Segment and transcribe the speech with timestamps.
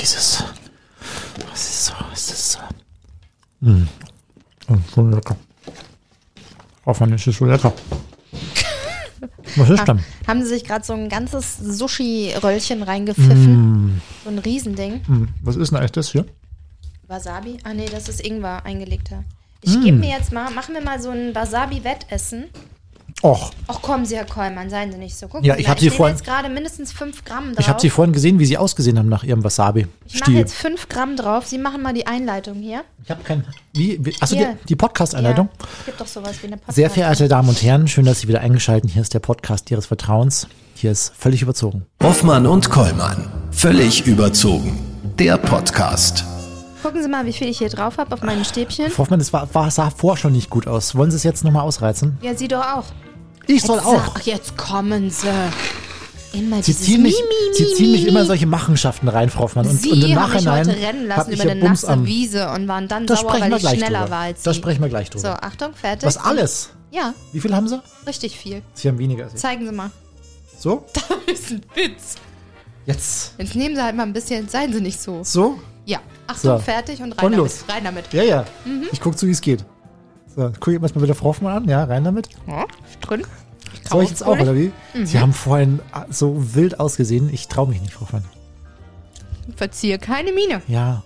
[0.00, 0.44] dieses.
[1.50, 1.92] Was ist so?
[2.10, 2.58] Was ist so?
[3.60, 3.88] Mm.
[4.68, 5.36] Oh, so lecker.
[6.86, 7.72] Hoffmann, ist es so lecker.
[9.56, 10.00] Was ist denn?
[10.26, 14.00] Haben sie sich gerade so ein ganzes Sushi-Röllchen reingepfiffen?
[14.24, 15.04] So ein Riesending.
[15.06, 16.24] Hm, Was ist denn eigentlich das hier?
[17.08, 17.58] Wasabi?
[17.64, 19.24] Ah nee, das ist Ingwer eingelegter.
[19.62, 22.44] Ich gebe mir jetzt mal, machen wir mal so ein Wasabi-Wettessen.
[23.22, 25.28] Och, Ach kommen Sie, Herr Kollmann, seien Sie nicht so.
[25.28, 27.58] Gucken Ja, Sie ich mal, hab sie vorhin- jetzt gerade mindestens 5 Gramm drauf.
[27.58, 30.88] ich habe Sie vorhin gesehen, wie Sie ausgesehen haben nach Ihrem ich mache jetzt 5
[30.88, 31.46] Gramm drauf.
[31.46, 32.82] Sie machen mal die Einleitung hier.
[33.04, 33.44] Ich habe kein.
[33.74, 33.98] Wie?
[34.04, 34.56] wie achso, Hier.
[34.64, 35.48] die, die Podcast-Einleitung.
[35.60, 36.76] Ja, es gibt doch sowas wie eine Podcast.
[36.76, 39.86] Sehr verehrte Damen und Herren, schön, dass Sie wieder eingeschaltet Hier ist der Podcast Ihres
[39.86, 40.46] Vertrauens.
[40.74, 41.84] Hier ist völlig überzogen.
[42.02, 43.30] Hoffmann und Kollmann.
[43.50, 44.78] Völlig überzogen.
[45.18, 46.24] Der Podcast.
[46.82, 48.86] Gucken Sie mal, wie viel ich hier drauf habe auf meinen Stäbchen.
[48.96, 50.94] Hoffmann, das war, war, sah vorher schon nicht gut aus.
[50.94, 52.16] Wollen Sie es jetzt nochmal ausreizen?
[52.22, 52.84] Ja, Sie doch auch.
[53.54, 54.04] Ich soll Jetzt auch.
[54.06, 55.26] Sag, ach, jetzt kommen Sie.
[56.32, 59.30] Immer Sie ziehen mich, Mi, Mi, Sie Mi, ziehen mich Mi, immer solche Machenschaften rein,
[59.30, 59.66] Frau Hoffmann.
[59.66, 62.06] Und, Sie und im haben mich Nachhinein heute rennen lassen über eine Bums nasse.
[62.06, 64.10] Wiese und waren dann Da sauer, weil ich schneller drüber.
[64.10, 64.58] war als Da Sie.
[64.58, 65.22] sprechen wir gleich drüber.
[65.22, 66.06] So, Achtung, fertig.
[66.06, 66.70] Was alles?
[66.92, 67.80] Ja, Wie viel haben Sie?
[68.06, 68.62] richtig viel.
[68.74, 69.40] Sie haben weniger als ich.
[69.40, 69.90] Zeigen Sie mal.
[70.58, 70.84] So?
[71.26, 72.14] Das ist ein Witz.
[72.86, 73.34] Jetzt.
[73.38, 75.22] Jetzt nehmen Sie halt mal ein bisschen, seien Sie nicht so.
[75.24, 75.58] So?
[75.84, 76.58] Ja, Achtung, So.
[76.60, 77.38] fertig und rein Und damit.
[77.38, 77.64] los.
[77.68, 78.04] Rein damit.
[78.12, 78.44] Ja, ja.
[78.64, 78.84] Mhm.
[78.92, 79.64] Ich gucke zu, wie es geht.
[80.36, 81.68] So, gucke ich erstmal wieder Frau Hoffmann an.
[81.68, 82.28] Ja, rein damit.
[82.46, 82.66] Ja,
[83.00, 83.24] drin.
[83.88, 84.72] Soll ich jetzt auch, oder wie?
[84.94, 85.06] Mhm.
[85.06, 87.32] Sie haben vorhin ah, so wild ausgesehen.
[87.32, 88.24] Ich traue mich nicht, Frau Hoffmann.
[89.56, 90.62] Verziehe keine Miene.
[90.68, 91.02] Ja.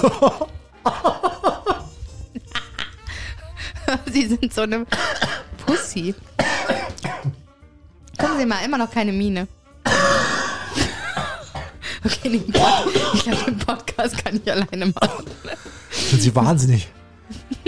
[4.12, 4.86] Sie sind so eine
[5.66, 6.14] Pussy.
[8.18, 9.48] Gucken Sie mal, immer noch keine Miene.
[12.04, 12.62] Okay, den Pod
[13.14, 15.24] ich glaube, den Podcast kann ich alleine machen.
[15.90, 16.88] Sind Sie wahnsinnig.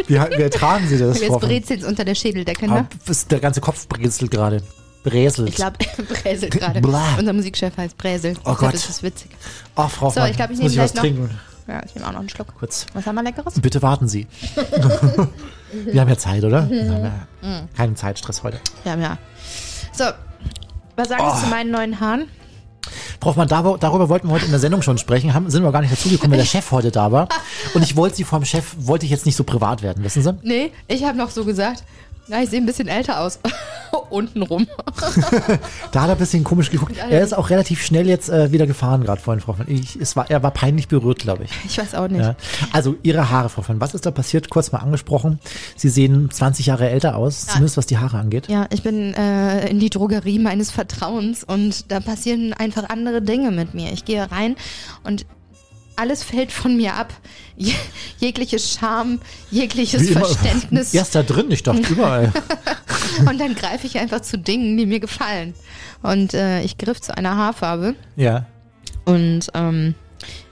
[0.07, 2.89] Wie, wie ertragen Sie das, Jetzt brezelt unter der Schädeldecke, Ah, ne?
[3.07, 4.63] was- Der ganze Kopf brezelt gerade.
[5.05, 5.49] Bräselt.
[5.49, 5.77] Ich glaube,
[6.23, 6.81] Bräsel gerade.
[7.19, 8.37] Unser Musikchef heißt Bräsel.
[8.45, 8.73] Oh Gott.
[8.75, 9.31] Das ist witzig.
[9.75, 11.41] Ach, Frau So, ich glaub, ich jetzt muss ich nehme was gleich noch- trinken.
[11.69, 12.55] Ja, ich nehme auch noch einen Schluck.
[12.59, 12.87] Kurz.
[12.95, 13.61] Was haben wir Leckeres?
[13.61, 14.27] Bitte warten Sie.
[15.87, 16.69] wir haben ja Zeit, oder?
[16.69, 17.05] Wir haben
[17.41, 18.61] ja keinen Zeitstress heute.
[18.85, 19.19] Ja, ja.
[19.93, 20.05] So,
[20.97, 21.35] was sagen Oh.
[21.37, 22.29] Sie zu meinen neuen Haaren?
[23.23, 25.71] Frau Hoffmann, dar- darüber wollten wir heute in der Sendung schon sprechen, haben, sind wir
[25.71, 27.29] gar nicht dazugekommen, weil der Chef heute da war.
[27.73, 30.35] Und ich wollte Sie vom Chef, wollte ich jetzt nicht so privat werden, wissen Sie?
[30.43, 31.85] Nee, ich habe noch so gesagt,
[32.27, 33.39] na, ich sehe ein bisschen älter aus.
[34.13, 34.67] Untenrum.
[35.93, 36.97] Da hat er ein bisschen komisch geguckt.
[36.97, 39.69] Er ist auch relativ schnell jetzt äh, wieder gefahren gerade vorhin, Frau Hoffmann.
[39.69, 41.51] Ich, es war, er war peinlich berührt, glaube ich.
[41.67, 42.21] Ich weiß auch nicht.
[42.21, 42.37] Ja.
[42.73, 44.49] Also Ihre Haare, Frau Hoffmann, was ist da passiert?
[44.51, 45.39] Kurz mal angesprochen.
[45.77, 48.49] Sie sehen 20 Jahre älter aus, zumindest was die Haare angeht.
[48.49, 53.51] Ja, ich bin äh, in die Drogerie meines Vertrauens und da passieren einfach andere Dinge
[53.51, 53.93] mit mir.
[53.93, 54.57] Ich gehe rein
[55.05, 55.27] und
[55.97, 57.13] alles fällt von mir ab.
[57.57, 57.75] Je,
[58.19, 59.21] jegliche Scham,
[59.51, 60.13] jegliches Wie.
[60.13, 60.95] Verständnis.
[60.95, 62.33] Erst da drin, ich dachte überall.
[63.29, 65.55] Und dann greife ich einfach zu Dingen, die mir gefallen.
[66.03, 67.95] Und äh, ich griff zu einer Haarfarbe.
[68.17, 68.47] ja.
[69.05, 69.97] Und ähm,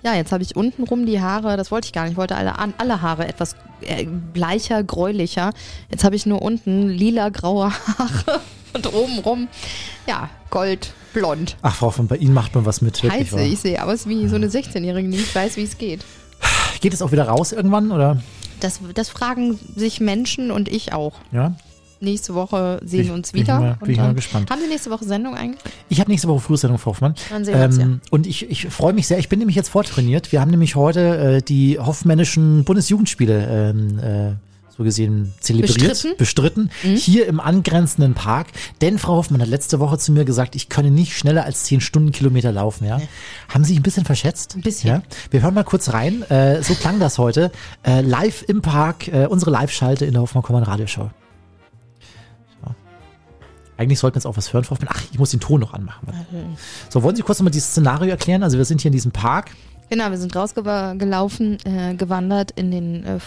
[0.03, 2.55] ja, jetzt habe ich untenrum die Haare, das wollte ich gar nicht, ich wollte alle,
[2.59, 5.53] alle Haare etwas äh, bleicher, gräulicher.
[5.91, 8.41] Jetzt habe ich nur unten lila-graue Haare
[8.73, 9.49] und obenrum,
[10.07, 10.31] ja,
[11.13, 11.57] goldblond.
[11.63, 13.03] Ach, Frau Hoffmann, bei Ihnen macht man was mit.
[13.03, 13.45] Wirklich, Scheiße, wahr.
[13.45, 16.05] ich sehe aus wie so eine 16-Jährige, die nicht weiß, wie es geht.
[16.81, 18.23] Geht es auch wieder raus irgendwann, oder?
[18.61, 21.15] Das, das fragen sich Menschen und ich auch.
[21.33, 21.55] Ja.
[22.03, 23.61] Nächste Woche sehen Bin- wir uns bin ich wieder.
[23.61, 24.51] mal- bin und ich mal gespannt.
[24.51, 25.61] Haben Sie nächste Woche Sendung eigentlich?
[25.91, 27.15] Ich habe nächste Woche Frühsendung, Frau Hoffmann.
[27.29, 29.19] Dann sehen wir uns, ähm, Und ich, ich freue mich sehr.
[29.19, 30.33] Ich bin nämlich jetzt vortrainiert.
[30.33, 34.33] Wir haben nämlich heute äh, die hoffmännischen Bundesjugendspiele ähm, äh,
[34.81, 36.11] so gesehen zelebriert, Bestritten?
[36.11, 36.17] Mhm.
[36.17, 38.49] bestritten, hier im angrenzenden Park.
[38.81, 41.81] Denn Frau Hoffmann hat letzte Woche zu mir gesagt, ich könne nicht schneller als 10
[41.81, 42.87] Stundenkilometer laufen.
[42.87, 43.01] Ja?
[43.49, 44.57] Haben Sie sich ein bisschen verschätzt?
[44.57, 44.89] Ein bisschen.
[44.89, 45.03] Ja?
[45.31, 46.23] Wir hören mal kurz rein.
[46.31, 47.53] Äh, so klang das heute.
[47.87, 51.11] Äh, live im Park, äh, unsere Live-Schalte in der Hoffmann-Kommand Radioshow.
[53.77, 54.91] Eigentlich sollten wir jetzt auch was hören, Frau Hoffmann.
[54.93, 56.07] Ach, ich muss den Ton noch anmachen.
[56.91, 58.43] So, wollen Sie kurz nochmal dieses Szenario erklären?
[58.43, 59.53] Also wir sind hier in diesem Park.
[59.89, 63.19] Genau, wir sind rausgelaufen, äh, gewandert in den äh,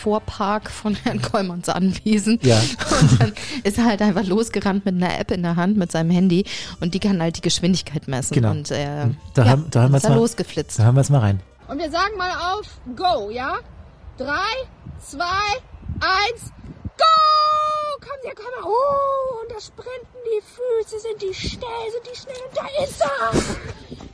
[0.00, 2.38] Vorpark von Herrn Kollmanns Anwesen.
[2.42, 2.56] Ja.
[3.00, 3.32] Und dann
[3.64, 6.44] ist er halt einfach losgerannt mit einer App in der Hand, mit seinem Handy.
[6.80, 8.34] Und die kann halt die Geschwindigkeit messen.
[8.34, 8.50] Genau.
[8.52, 10.78] Und äh, Da ja, haben- da haben wir er mal- losgeflitzt.
[10.78, 11.40] Da hören wir jetzt mal rein.
[11.68, 12.66] Und wir sagen mal auf
[12.96, 13.58] Go, ja?
[14.18, 14.52] Drei,
[15.00, 15.20] zwei,
[16.00, 16.50] eins,
[16.98, 18.00] Go!
[18.00, 18.68] Kommen Sie, komm mal.
[18.68, 22.36] Oh, und da sprinten die Füße, sind die schnell, sind die schnell.
[22.48, 23.56] Und da ist er!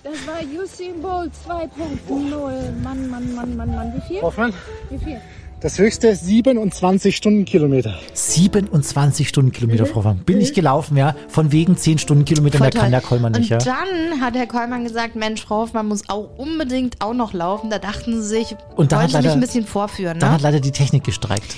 [0.03, 2.73] Das war Usain Bolt 2.0.
[2.83, 3.95] Mann, Mann, Mann, Mann, Mann.
[3.97, 4.23] Wie viel?
[4.23, 4.53] Hoffmann,
[4.91, 5.21] Wie viel?
[5.67, 7.99] Das höchste 27 Stundenkilometer.
[8.13, 10.19] 27 Stundenkilometer, Frau Hoffmann.
[10.19, 11.17] Bin ich gelaufen, ja.
[11.29, 13.59] Von wegen 10 Stundenkilometer, mehr kann der Kollmann nicht, ja.
[13.59, 17.69] Und dann hat Herr Kollmann gesagt, Mensch, Frau Hoffmann muss auch unbedingt auch noch laufen.
[17.71, 20.21] Da dachten sie sich, Und da wollen hat sie mich leider- ein bisschen vorführen.
[20.21, 20.33] Da Ne?
[20.35, 21.57] hat leider die Technik gestreikt.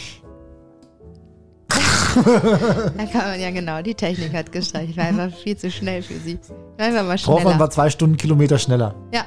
[2.25, 4.91] Da kann man ja genau, die Technik hat gestreicht.
[4.91, 6.39] Ich war einfach viel zu schnell für sie.
[6.43, 7.59] Ich war Einfach mal Hoffmann schneller.
[7.61, 8.95] war zwei Stundenkilometer schneller.
[9.13, 9.25] Ja,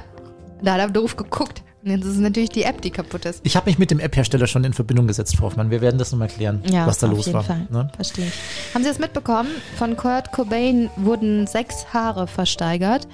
[0.60, 1.62] da hat er doof geguckt.
[1.84, 3.40] Jetzt ist es natürlich die App, die kaputt ist.
[3.44, 5.70] Ich habe mich mit dem App-Hersteller schon in Verbindung gesetzt, Frau Hoffmann.
[5.70, 7.44] Wir werden das nochmal klären, Ja, was da auf los jeden war.
[7.44, 7.66] Fall.
[7.70, 7.90] Ne?
[7.96, 8.74] Verstehe ich.
[8.74, 9.48] Haben Sie das mitbekommen?
[9.76, 13.08] Von Kurt Cobain wurden sechs Haare versteigert.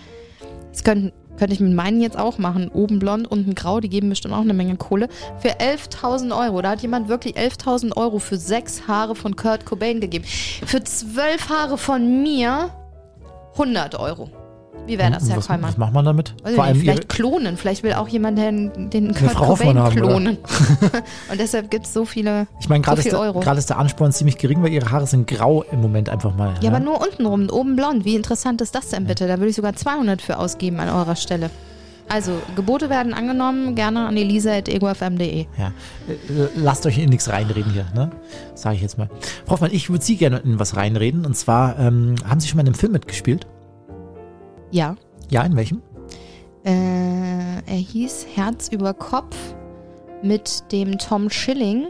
[0.70, 2.68] Das könnte könnte ich mit meinen jetzt auch machen.
[2.68, 3.78] Oben blond, unten grau.
[3.80, 5.08] Die geben bestimmt auch eine Menge Kohle.
[5.38, 6.60] Für 11.000 Euro.
[6.62, 10.24] Da hat jemand wirklich 11.000 Euro für sechs Haare von Kurt Cobain gegeben.
[10.24, 12.70] Für zwölf Haare von mir
[13.52, 14.30] 100 Euro.
[14.88, 15.68] Wie wäre das, Herr was, Kollmann?
[15.68, 16.34] was macht man damit?
[16.48, 17.58] Ich Vor allem vielleicht klonen.
[17.58, 20.38] Vielleicht will auch jemand den, den Kurt Frau Cobain haben, klonen.
[21.30, 22.46] Und deshalb gibt es so viele.
[22.58, 25.62] ich meine, gerade so ist, ist der Ansporn ziemlich gering, weil ihre Haare sind grau
[25.62, 26.54] im Moment einfach mal.
[26.62, 28.06] Ja, aber nur unten rum, oben blond.
[28.06, 29.28] Wie interessant ist das denn bitte?
[29.28, 31.50] Da würde ich sogar 200 für ausgeben an eurer Stelle.
[32.08, 35.44] Also, Gebote werden angenommen, gerne an elisa.egofm.de.
[35.58, 35.66] Ja.
[35.66, 38.10] Äh, Lasst euch in nichts reinreden hier, ne?
[38.54, 39.10] Sage ich jetzt mal.
[39.44, 41.26] Frau Hoffmann, ich würde Sie gerne in was reinreden.
[41.26, 43.46] Und zwar, ähm, haben Sie schon mal in einem Film mitgespielt?
[44.70, 44.96] Ja.
[45.30, 45.82] Ja, in welchem?
[46.64, 49.36] Äh, er hieß Herz über Kopf
[50.22, 51.86] mit dem Tom Schilling.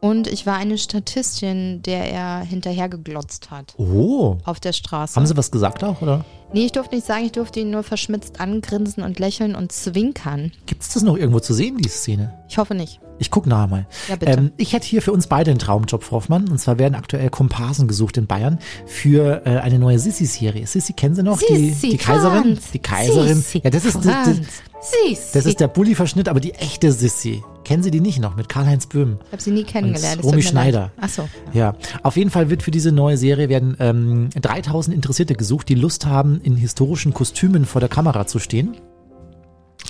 [0.00, 3.74] Und ich war eine Statistin, der er hinterhergeglotzt hat.
[3.76, 4.38] Oh.
[4.44, 5.16] Auf der Straße.
[5.16, 6.24] Haben Sie was gesagt auch, oder?
[6.52, 10.52] nee, ich durfte nicht sagen, ich durfte ihn nur verschmitzt angrinsen und lächeln und zwinkern.
[10.66, 12.34] Gibt es das noch irgendwo zu sehen, diese Szene?
[12.48, 13.00] Ich hoffe nicht.
[13.18, 13.86] Ich gucke nachher mal.
[14.08, 14.32] Ja, bitte.
[14.32, 16.48] Ähm, ich hätte hier für uns beide einen Traumjob, Frau Hoffmann.
[16.48, 20.66] Und zwar werden aktuell Komparsen gesucht in Bayern für äh, eine neue Sissi-Serie.
[20.66, 21.38] Sissi, kennen Sie noch?
[21.38, 22.42] die, Sissi die Kaiserin?
[22.42, 22.70] Franz.
[22.72, 23.36] Die Kaiserin.
[23.36, 27.42] Sissi ja, das ist, das, das, das ist der Bulli-Verschnitt, aber die echte Sissi.
[27.70, 28.34] Kennen Sie die nicht noch?
[28.34, 29.18] Mit Karl-Heinz Böhm.
[29.26, 30.24] Ich habe sie nie kennengelernt.
[30.24, 30.42] Romy.
[30.42, 30.90] Schneider.
[31.00, 31.28] Ach so.
[31.52, 35.76] Ja, auf jeden Fall wird für diese neue Serie werden ähm, 3000 Interessierte gesucht, die
[35.76, 38.76] Lust haben, in historischen Kostümen vor der Kamera zu stehen.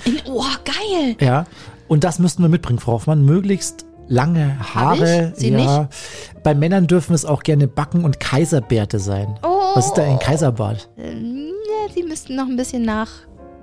[0.05, 1.17] In, oh, geil.
[1.21, 1.47] Ja,
[1.88, 3.25] und das müssten wir mitbringen, Frau Hoffmann.
[3.25, 5.33] Möglichst lange Haare.
[5.35, 5.88] Sie ja.
[6.43, 9.38] Bei Männern dürfen es auch gerne Backen und Kaiserbärte sein.
[9.43, 9.71] Oh.
[9.75, 10.91] Was ist da ein Kaiserbart?
[10.99, 11.49] Ähm,
[11.94, 13.09] sie müssten noch ein bisschen nach.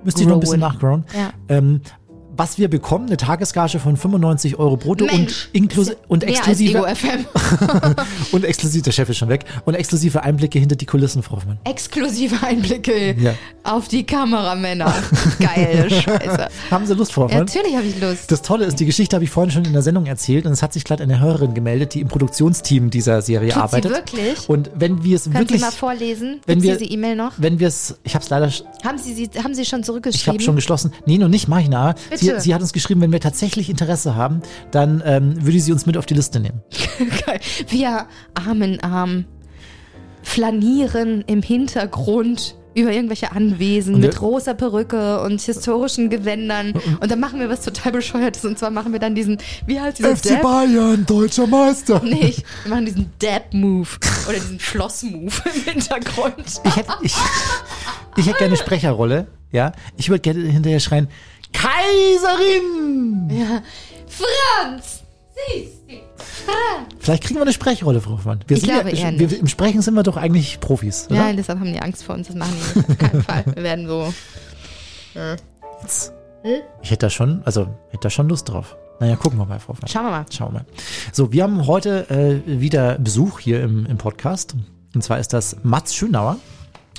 [0.02, 1.04] Müsste ich noch ein bisschen nachgrauen.
[1.14, 1.30] Ja.
[1.48, 1.82] Ähm,
[2.38, 6.82] was wir bekommen, eine Tagesgage von 95 Euro brutto Mensch, und, inklusi und exklusive
[8.32, 11.58] und exklusiv, der Chef ist schon weg, und exklusive Einblicke hinter die Kulissen, Frau Hoffmann.
[11.64, 13.34] Exklusive Einblicke Ja.
[13.64, 14.92] auf die Kameramänner.
[15.40, 16.48] Geile Scheiße.
[16.70, 17.46] Haben Sie Lust, Frau Ja, Hoffmann?
[17.46, 18.30] natürlich habe ich Lust.
[18.30, 20.62] Das Tolle ist, die Geschichte habe ich vorhin schon in der Sendung erzählt und es
[20.62, 23.90] hat sich gerade eine Hörerin gemeldet, die im Produktionsteam dieser Serie Tut arbeitet.
[23.90, 24.48] sie wirklich?
[24.48, 26.40] Und wenn wir es Können wirklich, Sie mal vorlesen?
[26.46, 27.32] wenn Gibt wir- diese E-Mail noch?
[27.38, 28.48] wenn wir es, ich habe es leider,
[28.84, 30.34] Haben Sie, sie, haben sie schon ich zurückgeschrieben?
[30.34, 30.92] habe schon geschlossen.
[31.06, 31.94] Nee, noch nicht, mach ich nachher.
[32.14, 32.40] Sie, Bitte.
[32.40, 35.96] sie hat uns geschrieben, wenn wir tatsächlich Interesse haben, dann ähm, würde sie uns mit
[35.96, 36.62] auf die Liste nehmen.
[37.26, 37.40] Geil.
[37.68, 39.24] Wir Arm in Arm
[40.22, 46.74] flanieren im Hintergrund über irgendwelche Anwesen Und mit rosa Perücke und historischen Gewändern.
[47.00, 48.44] Und dann machen wir was total Bescheuertes.
[48.44, 50.42] Und zwar machen wir dann diesen, wie heißt dieser Dab?
[50.42, 52.00] Bayern, deutscher Meister.
[52.04, 52.44] Nicht.
[52.64, 53.88] Wir machen diesen Dab-Move
[54.28, 56.60] oder diesen Floss-Move im Hintergrund.
[56.64, 57.14] Ich hätte, ich,
[58.16, 59.72] ich hätte gerne eine Sprecherrolle, ja.
[59.96, 61.08] Ich würde gerne hinterher schreien,
[61.52, 63.28] Kaiserin!
[63.30, 63.62] Ja.
[64.06, 65.02] Franz!
[65.34, 65.94] Siehst du?
[66.16, 66.94] Franz!
[66.98, 68.40] Vielleicht kriegen wir eine Sprechrolle, Frau Hoffmann.
[68.46, 69.40] Wir Ich sind glaube ja, eher wir, nicht.
[69.40, 71.28] Im Sprechen sind wir doch eigentlich Profis, oder?
[71.28, 72.26] Ja, deshalb haben die Angst vor uns.
[72.28, 72.90] Das machen die nicht.
[72.90, 73.44] Auf keinen Fall.
[73.54, 74.12] Wir werden so.
[75.82, 76.12] Jetzt.
[76.82, 78.76] Ich hätte da schon, also hätte da schon Lust drauf.
[79.00, 79.88] Naja, gucken wir mal, Frau Hoffmann.
[79.88, 80.26] Schauen wir mal.
[80.30, 80.66] Schauen wir mal.
[81.12, 84.54] So, wir haben heute äh, wieder Besuch hier im, im Podcast.
[84.94, 86.36] Und zwar ist das Mats Schönauer.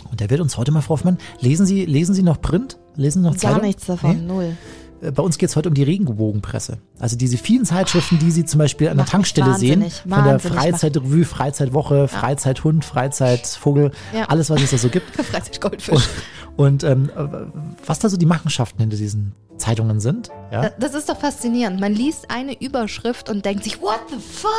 [0.10, 2.77] Und der wird uns heute mal, Frau Hoffmann, lesen Sie, lesen Sie noch Print?
[2.96, 3.67] Lesen Sie noch Gar Zeitung?
[3.67, 4.15] nichts davon.
[4.17, 4.22] Nee?
[4.22, 4.58] Null.
[5.01, 6.77] Äh, Bei uns geht es heute um die Regenbogenpresse.
[7.00, 9.81] Also diese vielen Zeitschriften, die Sie zum Beispiel an der Tankstelle sehen.
[9.81, 9.93] wahnsinnig.
[10.08, 10.39] Von der.
[10.39, 14.25] Freizeitrevue, Freizeitwoche, Freizeithund, Freizeitvogel, Ja.
[14.25, 15.10] alles, was es da so gibt.
[15.15, 16.08] Freiheit Goldfisch.
[16.58, 17.27] Und ähm, äh,
[17.86, 20.29] was da so die Machenschaften hinter diesen Zeitungen sind.
[20.51, 20.69] Ja?
[20.79, 21.79] Das ist doch faszinierend.
[21.79, 24.51] Man liest eine Überschrift und denkt sich, what the fuck?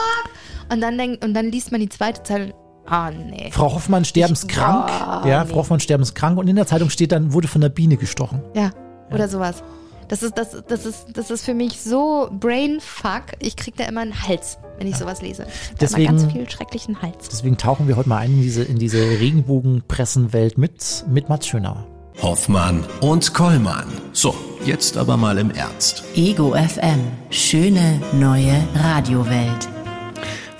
[0.72, 2.54] Und dann, denk, und dann liest man die zweite Zeile.
[2.90, 3.50] Ah, nee.
[3.52, 4.87] Frau Hoffmann sterbenskrank.
[4.88, 5.50] Boah, ja, nee.
[5.50, 6.37] Frau Hoffmann sterbenskrank.
[6.38, 8.42] Und in der Zeitung steht dann, wurde von der Biene gestochen.
[8.54, 8.70] Ja,
[9.12, 9.62] oder sowas.
[10.09, 13.23] Das ist, das, das, ist, das ist für mich so Brainfuck.
[13.38, 15.44] Ich krieg da immer einen Hals, wenn ich sowas lese.
[15.44, 17.28] Ich krieg da Deswegen- immer ganz viel schrecklichen Hals.
[17.30, 21.87] Deswegen tauchen wir heute mal ein in diese, in diese Regenbogenpressenwelt mit, mit Mats Schönauer.
[22.23, 23.87] Hoffmann und Kollmann.
[24.12, 26.02] So, jetzt aber mal im Ernst.
[26.16, 27.00] Ego FM.
[27.30, 29.68] Schöne neue Radiowelt.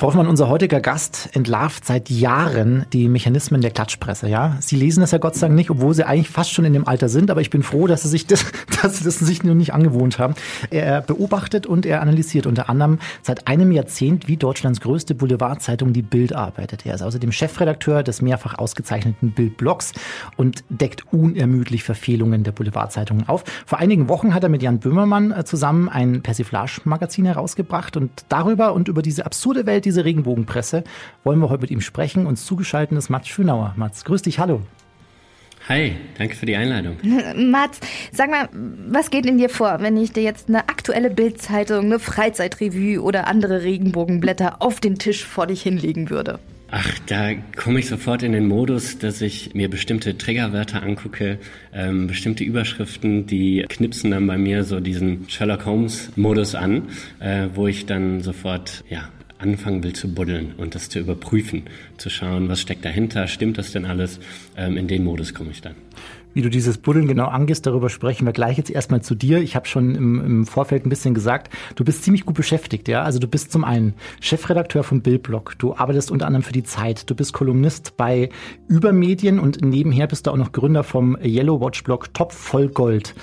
[0.01, 4.31] Frau Hoffmann, unser heutiger Gast entlarvt seit Jahren die Mechanismen der Klatschpresse.
[4.31, 6.73] Ja, Sie lesen das ja Gott sei Dank nicht, obwohl Sie eigentlich fast schon in
[6.73, 7.31] dem Alter sind.
[7.31, 8.47] Aber ich bin froh, dass Sie sich das,
[8.83, 10.37] dass Sie das sich noch nicht angewohnt haben.
[10.71, 16.01] Er beobachtet und er analysiert unter anderem seit einem Jahrzehnt, wie Deutschlands größte Boulevardzeitung die
[16.01, 16.87] Bild arbeitet.
[16.87, 19.93] Er ist außerdem Chefredakteur des mehrfach ausgezeichneten Bild-Blogs
[20.39, 23.45] und deckt unermüdlich Verfehlungen der Boulevardzeitungen auf.
[23.67, 28.73] Vor einigen Wochen hat er mit Jan Böhmermann äh, zusammen ein Persiflage-Magazin herausgebracht und darüber
[28.73, 30.85] und über diese absurde Welt diese Regenbogenpresse
[31.25, 32.27] wollen wir heute mit ihm sprechen.
[32.27, 33.75] Uns zugeschaltet ist Mats Schönauer.
[33.77, 34.63] Mats, grüß dich, hallo.
[35.69, 36.97] Hi, danke für die Einladung.
[37.51, 37.81] Mats,
[38.13, 38.49] sag mal,
[38.89, 43.27] was geht in dir vor, wenn ich dir jetzt eine aktuelle Bildzeitung, eine Freizeitrevue oder
[43.27, 46.39] andere Regenbogenblätter auf den Tisch vor dich hinlegen würde?
[46.73, 51.41] Ach, da komme ich sofort in den Modus, dass ich mir bestimmte Triggerwörter angucke,
[51.75, 56.85] ähm, bestimmte Überschriften, die knipsen dann bei mir so diesen Sherlock Holmes-Modus an,
[57.19, 59.09] äh, wo ich dann sofort, ja,
[59.41, 61.65] anfangen will zu buddeln und das zu überprüfen,
[61.97, 64.21] zu schauen, was steckt dahinter, stimmt das denn alles?
[64.57, 65.75] Ähm, in den Modus komme ich dann.
[66.33, 69.39] Wie du dieses Buddeln genau angehst, darüber sprechen wir gleich jetzt erstmal zu dir.
[69.39, 73.03] Ich habe schon im, im, Vorfeld ein bisschen gesagt, du bist ziemlich gut beschäftigt, ja.
[73.03, 77.11] Also du bist zum einen Chefredakteur vom Bildblog, du arbeitest unter anderem für die Zeit,
[77.11, 78.29] du bist Kolumnist bei
[78.69, 83.15] Übermedien und nebenher bist du auch noch Gründer vom Yellow Watch Blog Top voll Gold.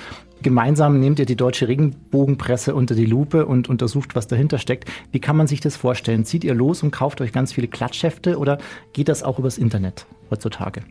[0.47, 4.89] Gemeinsam nehmt ihr die deutsche Regenbogenpresse unter die Lupe und untersucht, was dahinter steckt.
[5.11, 6.23] Wie kann man sich das vorstellen?
[6.23, 8.57] Zieht ihr los und kauft euch ganz viele Klatschhefte oder
[8.93, 10.83] geht das auch übers Internet heutzutage?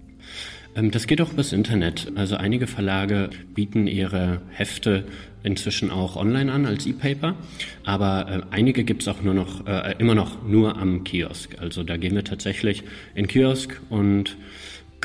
[0.74, 2.12] Ähm, das geht auch übers Internet.
[2.16, 5.06] Also einige Verlage bieten ihre Hefte
[5.42, 7.34] inzwischen auch online an als E-Paper,
[7.82, 11.56] aber äh, einige gibt es auch nur noch äh, immer noch nur am Kiosk.
[11.62, 12.84] Also da gehen wir tatsächlich
[13.14, 14.36] in Kiosk und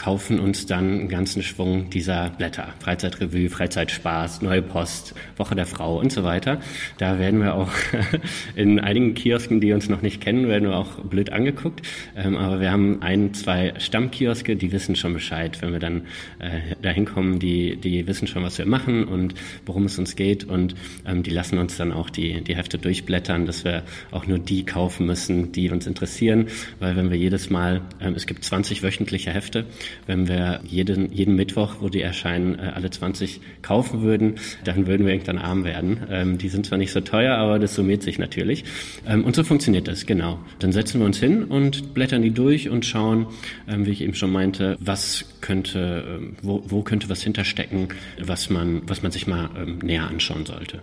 [0.02, 2.74] kaufen uns dann einen ganzen Schwung dieser Blätter.
[2.80, 6.60] Freizeitrevue, Freizeitspaß, Neue Post, Woche der Frau und so weiter.
[6.98, 7.70] Da werden wir auch
[8.56, 11.84] in einigen Kiosken, die uns noch nicht kennen, werden wir auch blöd angeguckt.
[12.16, 15.62] Ähm, aber wir haben ein, zwei Stammkioske, die wissen schon Bescheid.
[15.62, 16.08] Wenn wir dann
[16.40, 19.36] äh, dahin kommen, die, die wissen schon, was wir machen und
[19.68, 20.46] worum es uns geht.
[20.46, 20.74] Und
[21.06, 24.66] ähm, die lassen uns dann auch die, die Hefte durchblättern, dass wir auch nur die
[24.66, 26.48] kaufen müssen, die uns interessieren.
[26.80, 29.68] Weil wenn wir jedes Mal, ähm, es gibt 20 wöchentliche Hefte,
[30.08, 35.06] wenn wir jeden, jeden Mittwoch, wo die erscheinen, äh, alle 20 kaufen würden, dann würden
[35.06, 36.02] wir irgendwann arm werden.
[36.10, 38.64] Ähm, die sind zwar nicht so teuer, aber das summiert sich natürlich.
[39.08, 40.40] Ähm, und so funktioniert das, genau.
[40.60, 43.28] Dann setzen wir uns hin und blättern die durch und schauen,
[43.68, 48.82] ähm, wie ich eben schon meinte, was könnte, wo, wo könnte was hinterstecken, was man,
[48.88, 49.50] was man sich mal
[49.82, 50.82] näher anschauen sollte.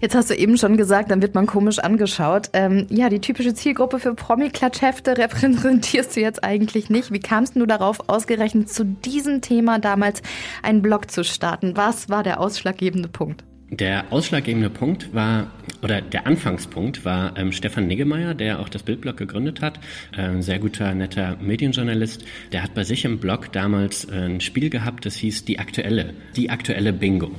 [0.00, 2.50] Jetzt hast du eben schon gesagt, dann wird man komisch angeschaut.
[2.52, 7.12] Ähm, ja, die typische Zielgruppe für Promi-Klatschhefte repräsentierst du jetzt eigentlich nicht.
[7.12, 10.22] Wie kamst du darauf, ausgerechnet zu diesem Thema damals
[10.62, 11.76] einen Blog zu starten?
[11.76, 13.44] Was war der ausschlaggebende Punkt?
[13.70, 15.50] Der ausschlaggebende Punkt war,
[15.82, 19.80] oder der Anfangspunkt war ähm, Stefan Niggemeier, der auch das Bildblog gegründet hat,
[20.16, 22.24] äh, sehr guter, netter Medienjournalist.
[22.52, 26.12] Der hat bei sich im Blog damals äh, ein Spiel gehabt, das hieß Die Aktuelle,
[26.36, 27.30] Die Aktuelle Bingo.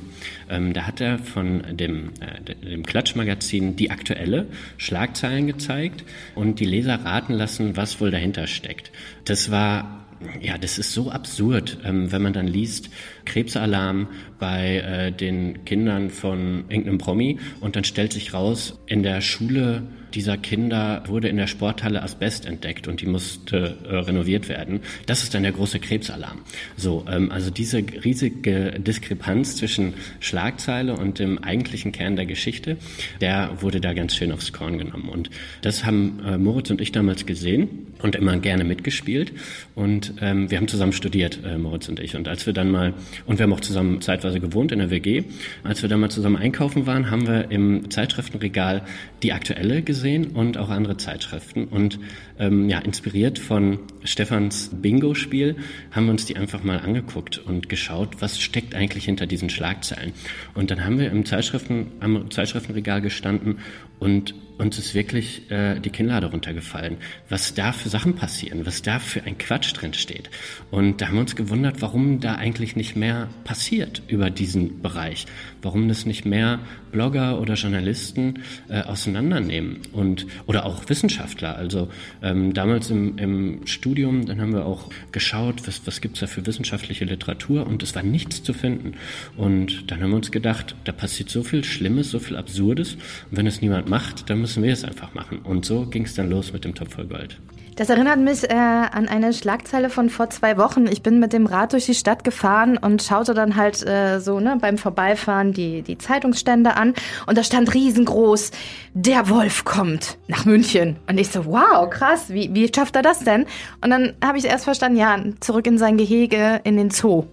[0.50, 4.46] Ähm, da hat er von dem, äh, dem Klatschmagazin Die Aktuelle
[4.78, 6.04] Schlagzeilen gezeigt
[6.34, 8.90] und die Leser raten lassen, was wohl dahinter steckt.
[9.24, 10.05] Das war
[10.40, 12.90] ja, das ist so absurd, ähm, wenn man dann liest,
[13.24, 14.08] Krebsalarm
[14.38, 19.82] bei äh, den Kindern von irgendeinem Promi und dann stellt sich raus, in der Schule
[20.16, 24.80] dieser Kinder wurde in der Sporthalle Asbest entdeckt und die musste äh, renoviert werden.
[25.04, 26.38] Das ist dann der große Krebsalarm.
[26.76, 32.78] So, ähm, also diese riesige Diskrepanz zwischen Schlagzeile und dem eigentlichen Kern der Geschichte,
[33.20, 35.10] der wurde da ganz schön aufs Korn genommen.
[35.10, 35.28] Und
[35.60, 37.68] das haben äh, Moritz und ich damals gesehen
[38.00, 39.32] und immer gerne mitgespielt.
[39.74, 42.16] Und ähm, wir haben zusammen studiert, äh, Moritz und ich.
[42.16, 42.94] Und als wir dann mal,
[43.26, 45.24] und wir haben auch zusammen zeitweise gewohnt in der WG,
[45.62, 48.82] als wir dann mal zusammen einkaufen waren, haben wir im Zeitschriftenregal
[49.22, 51.64] die aktuelle gesehen gesehen und auch andere Zeitschriften.
[51.64, 51.98] Und
[52.38, 55.56] ähm, ja, inspiriert von Stefans Bingo-Spiel
[55.90, 60.12] haben wir uns die einfach mal angeguckt und geschaut, was steckt eigentlich hinter diesen Schlagzeilen.
[60.54, 63.58] Und dann haben wir im Zeitschriften, am Zeitschriftenregal gestanden
[63.98, 66.96] und uns ist wirklich äh, die Kinnlade runtergefallen,
[67.28, 70.30] was da für Sachen passieren, was da für ein Quatsch drin steht.
[70.70, 75.26] Und da haben wir uns gewundert, warum da eigentlich nicht mehr passiert über diesen Bereich,
[75.60, 81.56] warum das nicht mehr Blogger oder Journalisten äh, auseinandernehmen und oder auch Wissenschaftler.
[81.56, 81.88] Also
[82.26, 86.44] ähm, damals im, im Studium, dann haben wir auch geschaut, was, was gibt's da für
[86.44, 88.94] wissenschaftliche Literatur und es war nichts zu finden.
[89.36, 92.94] Und dann haben wir uns gedacht, da passiert so viel Schlimmes, so viel Absurdes.
[93.30, 95.38] Und wenn es niemand macht, dann müssen wir es einfach machen.
[95.38, 97.38] Und so ging es dann los mit dem Topf voll Gold.
[97.76, 100.86] Das erinnert mich äh, an eine Schlagzeile von vor zwei Wochen.
[100.86, 104.40] Ich bin mit dem Rad durch die Stadt gefahren und schaute dann halt äh, so
[104.40, 106.94] ne, beim Vorbeifahren die, die Zeitungsstände an
[107.26, 108.50] und da stand riesengroß,
[108.94, 110.96] der Wolf kommt nach München.
[111.06, 113.44] Und ich so, wow, krass, wie, wie schafft er das denn?
[113.82, 117.26] Und dann habe ich erst verstanden, ja, zurück in sein Gehege, in den Zoo.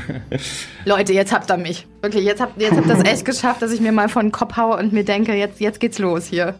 [0.84, 1.88] Leute, jetzt habt ihr mich.
[2.02, 4.30] Wirklich, jetzt habt, jetzt habt ihr es echt geschafft, dass ich mir mal vor den
[4.30, 6.54] Kopf haue und mir denke, jetzt, jetzt geht's los hier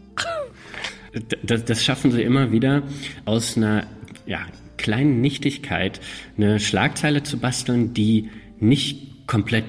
[1.42, 2.82] das, das schaffen sie immer wieder
[3.24, 3.86] aus einer
[4.26, 6.00] ja, kleinen Nichtigkeit
[6.36, 9.64] eine Schlagzeile zu basteln, die nicht komplett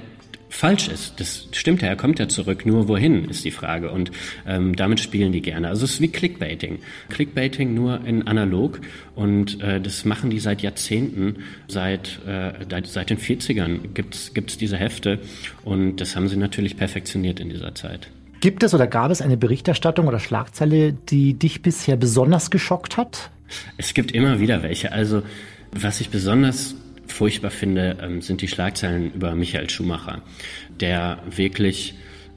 [0.54, 1.20] falsch ist.
[1.20, 3.92] Das stimmt ja, er kommt ja zurück, nur wohin ist die Frage.
[3.92, 4.12] Und
[4.46, 5.68] ähm, damit spielen die gerne.
[5.68, 6.80] Also es ist wie Clickbaiting.
[7.10, 8.80] Clickbaiting nur in analog
[9.16, 11.38] und äh, das machen die seit Jahrzehnten.
[11.68, 12.52] Seit, äh,
[12.86, 15.20] seit den 40ern gibt's gibt's diese Hefte
[15.64, 18.10] und das haben sie natürlich perfektioniert in dieser Zeit.
[18.44, 23.32] Gibt es oder gab es eine Berichterstattung oder Schlagzeile, die dich bisher besonders geschockt hat?
[23.78, 24.92] Es gibt immer wieder welche.
[24.92, 25.24] Also
[25.72, 26.76] was ich besonders
[27.08, 30.24] furchtbar finde, ähm, sind die Schlagzeilen über Michael Schumacher,
[30.82, 31.96] der wirklich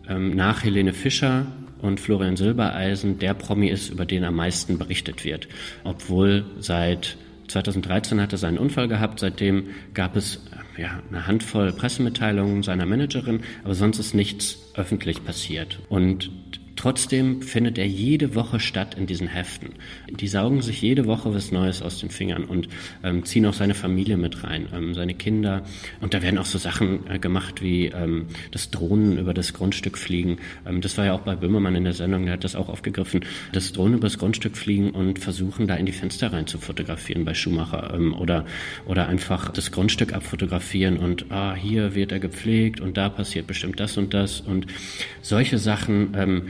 [0.08, 1.46] ähm, nach Helene Fischer
[1.82, 5.48] und Florian Silbereisen der Promi ist, über den am meisten berichtet wird.
[5.82, 7.16] Obwohl seit
[7.48, 10.42] 2013 hat er seinen Unfall gehabt, seitdem gab es
[10.76, 15.78] äh, ja, eine Handvoll Pressemitteilungen seiner Managerin, aber sonst ist nichts öffentlich passiert.
[15.88, 16.30] Und
[16.76, 19.70] Trotzdem findet er jede Woche statt in diesen Heften.
[20.10, 22.68] Die saugen sich jede Woche was Neues aus den Fingern und
[23.02, 25.62] ähm, ziehen auch seine Familie mit rein, ähm, seine Kinder.
[26.02, 29.96] Und da werden auch so Sachen äh, gemacht wie ähm, das Drohnen über das Grundstück
[29.96, 30.36] fliegen.
[30.66, 33.24] Ähm, das war ja auch bei Böhmermann in der Sendung, der hat das auch aufgegriffen.
[33.52, 37.24] Das Drohnen über das Grundstück fliegen und versuchen, da in die Fenster rein zu fotografieren
[37.24, 37.94] bei Schumacher.
[37.94, 38.44] Ähm, oder,
[38.84, 43.80] oder einfach das Grundstück abfotografieren und ah, hier wird er gepflegt und da passiert bestimmt
[43.80, 44.40] das und das.
[44.40, 44.66] Und
[45.22, 46.42] solche Sachen ähm,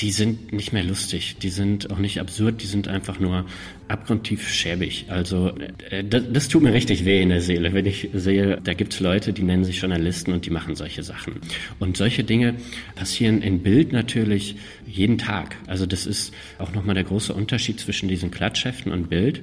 [0.00, 3.44] die sind nicht mehr lustig, die sind auch nicht absurd, die sind einfach nur
[3.88, 5.06] abgrundtief schäbig.
[5.08, 5.52] Also
[5.90, 9.00] äh, das, das, tut mir richtig weh in der Seele, wenn ich sehe, da gibt's
[9.00, 11.40] Leute, die nennen sich Journalisten und die machen solche Sachen.
[11.78, 12.54] Und solche Dinge
[12.94, 15.56] passieren in Bild natürlich jeden Tag.
[15.66, 19.42] Also das ist auch nochmal der große Unterschied zwischen diesen Klatschheften und Bild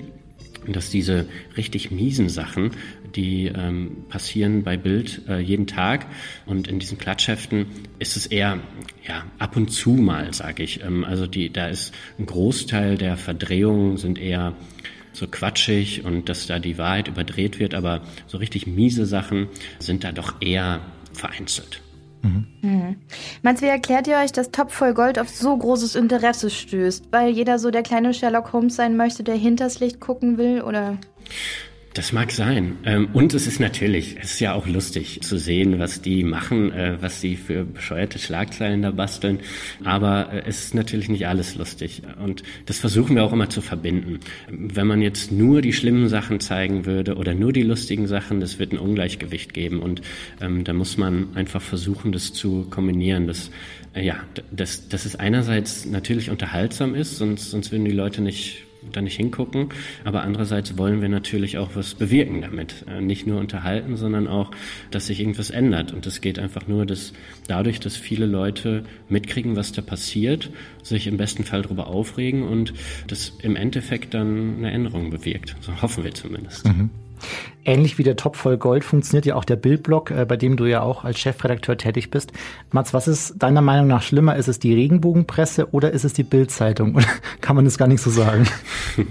[0.74, 2.72] dass diese richtig miesen Sachen,
[3.16, 6.08] die ähm, passieren bei Bild äh, jeden Tag
[6.46, 7.68] und in diesen Klatschheften
[8.00, 8.60] ist es eher
[9.08, 10.84] ja ab und zu mal, sage ich.
[10.84, 14.56] Ähm, also die, da ist ein Großteil der Verdrehungen sind eher
[15.14, 19.48] so quatschig und dass da die Wahrheit überdreht wird, aber so richtig miese Sachen
[19.80, 20.82] sind da doch eher
[21.14, 21.82] vereinzelt.
[22.28, 22.48] Mhm.
[22.62, 22.96] Mhm.
[23.42, 27.06] Meinst wie erklärt ihr euch, dass Top voll Gold auf so großes Interesse stößt?
[27.12, 30.98] Weil jeder so der kleine Sherlock Holmes sein möchte, der hinters Licht gucken will, oder?
[31.98, 32.78] Das mag sein.
[32.86, 36.72] Ähm, und es ist natürlich, es ist ja auch lustig zu sehen, was die machen,
[36.72, 39.40] äh, was sie für bescheuerte Schlagzeilen da basteln.
[39.84, 42.04] Aber äh, es ist natürlich nicht alles lustig.
[42.24, 44.20] Und das versuchen wir auch immer zu verbinden.
[44.48, 48.60] Wenn man jetzt nur die schlimmen Sachen zeigen würde oder nur die lustigen Sachen, das
[48.60, 49.80] wird ein Ungleichgewicht geben.
[49.80, 50.02] Und
[50.40, 53.26] ähm, da muss man einfach versuchen, das zu kombinieren.
[53.26, 53.50] Das,
[53.96, 54.18] äh, ja,
[54.52, 59.18] dass, dass es einerseits natürlich unterhaltsam ist, sonst, sonst würden die Leute nicht da nicht
[59.18, 59.70] hingucken.
[60.04, 62.86] Aber andererseits wollen wir natürlich auch was bewirken damit.
[62.88, 64.52] Äh, nicht nur unterhalten, sondern auch,
[64.92, 65.94] dass sich irgendwas ändert.
[65.94, 67.14] Und es geht einfach nur, dass
[67.48, 70.50] dadurch, dass viele Leute mitkriegen, was da passiert,
[70.84, 72.74] sich im besten Fall darüber aufregen und
[73.08, 75.56] das im Endeffekt dann eine Änderung bewirkt.
[75.62, 76.66] So hoffen wir zumindest.
[76.66, 76.90] Mhm.
[77.66, 80.66] Ähnlich wie der Top voll Gold funktioniert ja auch der Bildblog, äh, bei dem du
[80.66, 82.32] ja auch als Chefredakteur tätig bist.
[82.72, 84.36] Mats, was ist deiner Meinung nach schlimmer?
[84.36, 86.96] Ist es die Regenbogenpresse oder ist es die Bildzeitung?
[86.96, 87.08] Oder
[87.42, 88.48] kann man das gar nicht so sagen?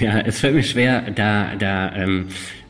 [0.00, 2.28] Ja, es fällt mir schwer, da, da ähm,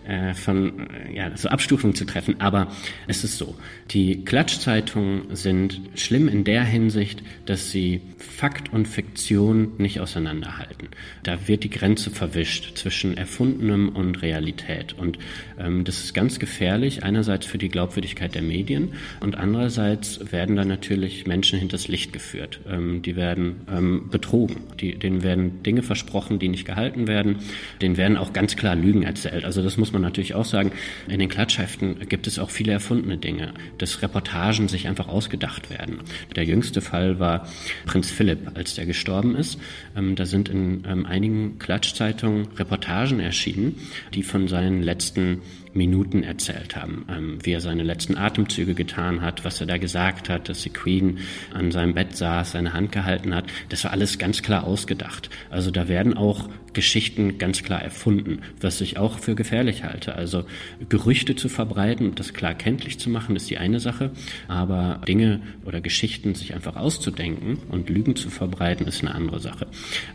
[0.08, 2.40] äh, von ja, so Abstufungen zu treffen.
[2.40, 2.68] Aber
[3.06, 3.54] es ist so,
[3.90, 10.88] die Klatschzeitungen sind schlimm in der Hinsicht, dass sie Fakt und Fiktion nicht auseinanderhalten.
[11.22, 14.94] Da wird die Grenze verwischt zwischen Erfundenem und Realität.
[14.94, 15.18] Und
[15.58, 20.64] ähm, das ist ganz gefährlich, einerseits für die Glaubwürdigkeit der Medien und andererseits werden da
[20.64, 22.60] natürlich Menschen hinters Licht geführt.
[22.68, 27.36] Ähm, die werden ähm, betrogen, die, denen werden Dinge versprochen, die nicht gehalten werden,
[27.82, 29.44] denen werden auch ganz klar Lügen erzählt.
[29.44, 30.72] Also das muss man natürlich auch sagen.
[31.08, 35.98] In den Klatschheften gibt es auch viele erfundene Dinge dass Reportagen sich einfach ausgedacht werden.
[36.36, 37.48] Der jüngste Fall war
[37.86, 39.58] Prinz Philipp, als der gestorben ist.
[39.96, 43.76] Ähm, da sind in ähm, einigen Klatschzeitungen Reportagen erschienen,
[44.14, 45.42] die von seinen letzten
[45.74, 50.28] Minuten erzählt haben, ähm, wie er seine letzten Atemzüge getan hat, was er da gesagt
[50.28, 51.18] hat, dass die Queen
[51.52, 53.44] an seinem Bett saß, seine Hand gehalten hat.
[53.68, 55.30] Das war alles ganz klar ausgedacht.
[55.50, 60.14] Also da werden auch Geschichten ganz klar erfunden, was ich auch für gefährlich halte.
[60.14, 60.44] Also
[60.88, 64.12] Gerüchte zu verbreiten und das klar kenntlich zu machen, ist die eine Sache,
[64.46, 69.66] aber Dinge oder Geschichten sich einfach auszudenken und Lügen zu verbreiten, ist eine andere Sache.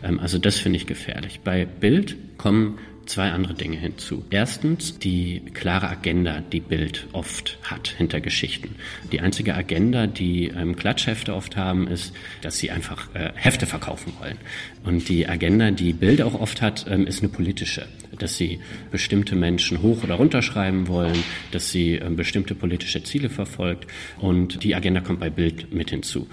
[0.02, 1.40] Ähm, also das finde ich gefährlich.
[1.44, 4.24] Bei Bild kommen zwei andere Dinge hinzu.
[4.30, 8.74] Erstens die klare Agenda, die Bild oft hat hinter Geschichten.
[9.12, 12.12] Die einzige Agenda, die ähm, Klatschhefte oft haben, ist,
[12.42, 14.38] dass sie einfach äh, Hefte verkaufen wollen.
[14.84, 17.86] Und die Agenda, die Bild auch oft hat, ähm, ist eine politische,
[18.18, 21.18] dass sie bestimmte Menschen hoch oder runterschreiben wollen,
[21.50, 23.86] dass sie ähm, bestimmte politische Ziele verfolgt.
[24.18, 26.28] Und die Agenda kommt bei Bild mit hinzu.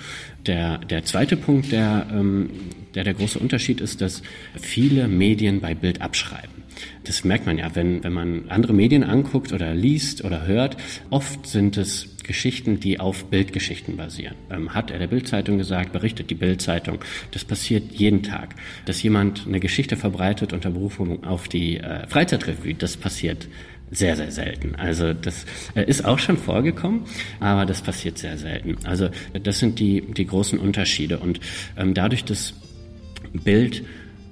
[0.45, 2.49] Der, der zweite Punkt, der, ähm,
[2.95, 4.23] der der große Unterschied ist, dass
[4.59, 6.60] viele Medien bei Bild abschreiben.
[7.03, 10.77] Das merkt man ja, wenn, wenn man andere Medien anguckt oder liest oder hört.
[11.09, 14.35] Oft sind es Geschichten, die auf Bildgeschichten basieren.
[14.49, 16.99] Ähm, hat er der Bildzeitung gesagt, berichtet die Bildzeitung.
[17.31, 18.55] Das passiert jeden Tag.
[18.85, 23.47] Dass jemand eine Geschichte verbreitet unter Berufung auf die äh, Freizeitrevue, das passiert
[23.91, 24.75] sehr, sehr selten.
[24.75, 27.03] Also das äh, ist auch schon vorgekommen,
[27.39, 28.77] aber das passiert sehr selten.
[28.85, 29.09] Also
[29.43, 31.19] das sind die, die großen Unterschiede.
[31.19, 31.41] Und
[31.77, 32.53] ähm, dadurch, dass
[33.33, 33.83] Bild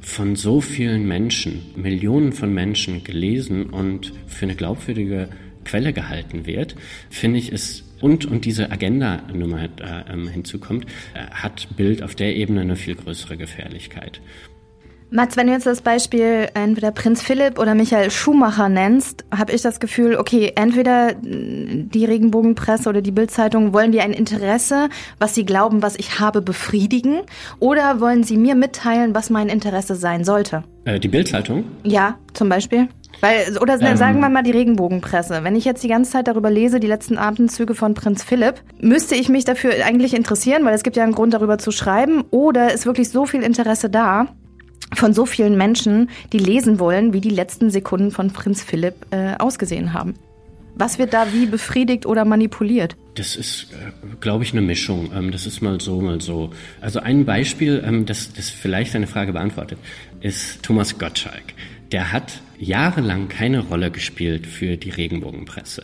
[0.01, 5.29] von so vielen Menschen, Millionen von Menschen gelesen und für eine glaubwürdige
[5.65, 6.75] Quelle gehalten wird,
[7.09, 12.35] finde ich es und, und diese Agenda-Nummer äh, ähm, hinzukommt, äh, hat Bild auf der
[12.35, 14.21] Ebene eine viel größere Gefährlichkeit.
[15.11, 19.63] Mats, wenn du jetzt das Beispiel entweder Prinz Philipp oder Michael Schumacher nennst, habe ich
[19.63, 25.45] das Gefühl, okay, entweder die Regenbogenpresse oder die Bildzeitung wollen dir ein Interesse, was sie
[25.45, 27.21] glauben, was ich habe, befriedigen,
[27.57, 30.63] oder wollen sie mir mitteilen, was mein Interesse sein sollte?
[30.85, 31.63] Äh, die Bildzeitung?
[31.83, 32.87] Ja, zum Beispiel.
[33.21, 35.43] Weil, oder ähm, sagen wir mal die Regenbogenpresse.
[35.43, 39.15] Wenn ich jetzt die ganze Zeit darüber lese, die letzten Atemzüge von Prinz Philipp, müsste
[39.15, 42.73] ich mich dafür eigentlich interessieren, weil es gibt ja einen Grund darüber zu schreiben, oder
[42.73, 44.27] ist wirklich so viel Interesse da,
[44.93, 49.35] von so vielen Menschen, die lesen wollen, wie die letzten Sekunden von Prinz Philipp äh,
[49.37, 50.15] ausgesehen haben.
[50.75, 52.95] Was wird da wie befriedigt oder manipuliert?
[53.15, 55.11] Das ist, äh, glaube ich, eine Mischung.
[55.13, 56.51] Ähm, das ist mal so, mal so.
[56.79, 59.77] Also ein Beispiel, ähm, das, das vielleicht eine Frage beantwortet,
[60.21, 61.53] ist Thomas Gottschalk.
[61.91, 65.83] Der hat jahrelang keine Rolle gespielt für die Regenbogenpresse.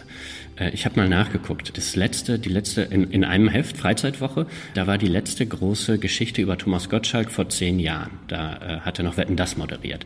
[0.58, 1.78] Äh, ich habe mal nachgeguckt.
[1.78, 6.42] Das letzte, die letzte in, in einem Heft Freizeitwoche, da war die letzte große Geschichte
[6.42, 8.12] über Thomas Gottschalk vor zehn Jahren.
[8.28, 10.06] Da äh, hat er noch Wetten das moderiert.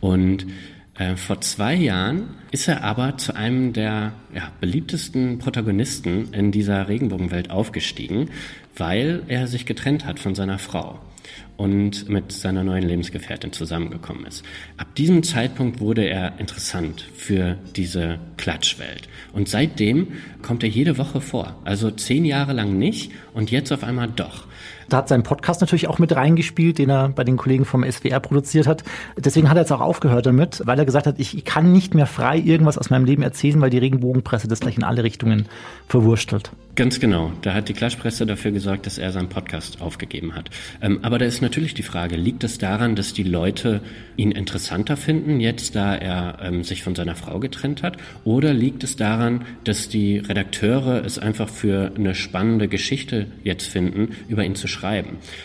[0.00, 0.46] Und
[0.94, 6.88] äh, vor zwei Jahren ist er aber zu einem der ja, beliebtesten Protagonisten in dieser
[6.88, 8.30] Regenbogenwelt aufgestiegen,
[8.76, 11.00] weil er sich getrennt hat von seiner Frau
[11.62, 14.44] und mit seiner neuen Lebensgefährtin zusammengekommen ist.
[14.78, 19.08] Ab diesem Zeitpunkt wurde er interessant für diese Klatschwelt.
[19.32, 20.08] Und seitdem
[20.42, 21.54] kommt er jede Woche vor.
[21.62, 24.48] Also zehn Jahre lang nicht und jetzt auf einmal doch.
[24.92, 28.20] Da hat sein Podcast natürlich auch mit reingespielt, den er bei den Kollegen vom SWR
[28.20, 28.84] produziert hat.
[29.16, 32.04] Deswegen hat er jetzt auch aufgehört damit, weil er gesagt hat, ich kann nicht mehr
[32.04, 35.46] frei irgendwas aus meinem Leben erzählen, weil die Regenbogenpresse das gleich in alle Richtungen
[35.88, 36.50] verwurstelt.
[36.74, 37.32] Ganz genau.
[37.42, 40.50] Da hat die Klatschpresse dafür gesorgt, dass er seinen Podcast aufgegeben hat.
[40.80, 43.80] Ähm, aber da ist natürlich die Frage, liegt es daran, dass die Leute
[44.16, 47.98] ihn interessanter finden, jetzt da er ähm, sich von seiner Frau getrennt hat?
[48.24, 54.16] Oder liegt es daran, dass die Redakteure es einfach für eine spannende Geschichte jetzt finden,
[54.28, 54.81] über ihn zu schreiben?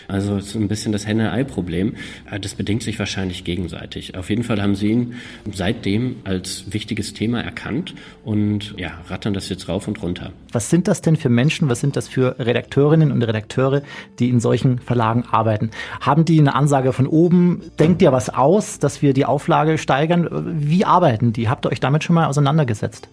[0.08, 1.94] Also es ist ein bisschen das Henne-Ei-Problem.
[2.30, 4.16] Äh, das bedingt sich wahrscheinlich gegenseitig.
[4.16, 5.14] Auf jeden Fall haben sie ihn
[5.52, 10.32] seitdem als wichtiges Thema erkannt und ja, rattern das jetzt rauf und runter.
[10.52, 13.82] Was sind das denn für Menschen, was sind das für Redakteurinnen und Redakteure,
[14.18, 15.70] die in solchen Verlagen arbeiten?
[16.00, 17.62] Haben die eine Ansage von oben?
[17.78, 20.28] Denkt ihr was aus, dass wir die Auflage steigern?
[20.58, 21.48] Wie arbeiten die?
[21.48, 23.08] Habt ihr euch damit schon mal auseinandergesetzt?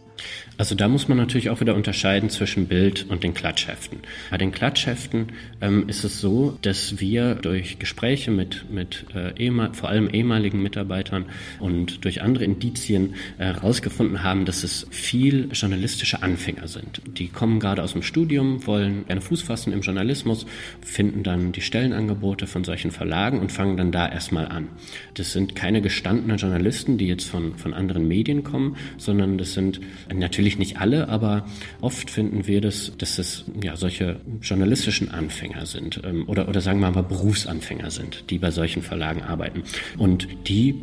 [0.58, 4.00] Also da muss man natürlich auch wieder unterscheiden zwischen Bild und den Klatschheften.
[4.32, 5.28] Bei den Klatschheften
[5.60, 11.26] ähm, ist es so, dass wir durch Gespräche mit, mit äh, vor allem ehemaligen Mitarbeitern
[11.60, 17.02] und durch andere Indizien herausgefunden äh, haben, dass es viel journalistische Anfänger sind.
[17.06, 20.46] Die kommen gerade aus dem Studium, wollen gerne Fuß fassen im Journalismus,
[20.82, 24.70] finden dann die Stellenangebote von solchen Verlagen und fangen dann da erstmal an.
[25.16, 29.82] Das sind keine gestandenen Journalisten, die jetzt von, von anderen Medien kommen, sondern das sind
[30.14, 31.46] Natürlich nicht alle, aber
[31.82, 36.80] oft finden wir das, dass es ja solche journalistischen Anfänger sind ähm, oder, oder sagen
[36.80, 39.64] wir mal Berufsanfänger sind, die bei solchen Verlagen arbeiten.
[39.98, 40.76] Und die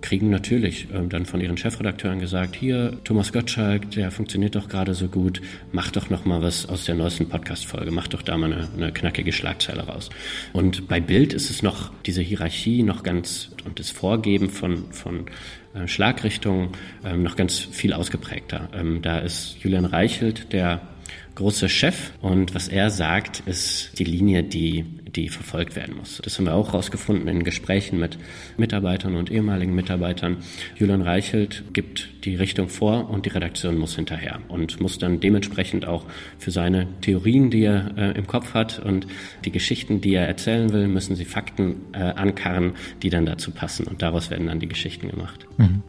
[0.00, 4.94] kriegen natürlich ähm, dann von ihren Chefredakteuren gesagt, hier, Thomas Gottschalk, der funktioniert doch gerade
[4.94, 5.40] so gut,
[5.72, 8.92] mach doch noch mal was aus der neuesten Podcast-Folge, mach doch da mal eine, eine
[8.92, 10.10] knackige Schlagzeile raus.
[10.52, 15.26] Und bei Bild ist es noch diese Hierarchie noch ganz und das Vorgeben von, von
[15.74, 16.70] äh, Schlagrichtungen
[17.04, 18.68] ähm, noch ganz viel ausgeprägter.
[18.74, 20.80] Ähm, da ist Julian Reichelt der
[21.34, 26.20] große Chef und was er sagt, ist die Linie, die, die verfolgt werden muss.
[26.24, 28.18] Das haben wir auch herausgefunden in Gesprächen mit
[28.56, 30.38] Mitarbeitern und ehemaligen Mitarbeitern.
[30.76, 35.86] Julian Reichelt gibt die Richtung vor und die Redaktion muss hinterher und muss dann dementsprechend
[35.86, 36.04] auch
[36.38, 39.06] für seine Theorien, die er äh, im Kopf hat und
[39.44, 43.86] die Geschichten, die er erzählen will, müssen sie Fakten äh, ankarren, die dann dazu passen
[43.86, 45.46] und daraus werden dann die Geschichten gemacht.
[45.56, 45.82] Mhm.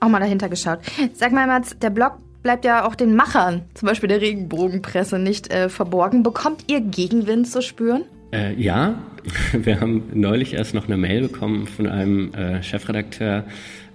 [0.00, 0.80] Auch mal dahinter geschaut.
[1.14, 5.52] Sag mal, Mats, der Blog bleibt ja auch den Machern, zum Beispiel der Regenbogenpresse, nicht
[5.52, 6.22] äh, verborgen.
[6.22, 8.04] Bekommt ihr Gegenwind zu spüren?
[8.32, 8.94] Äh, ja,
[9.52, 13.44] wir haben neulich erst noch eine Mail bekommen von einem äh, Chefredakteur,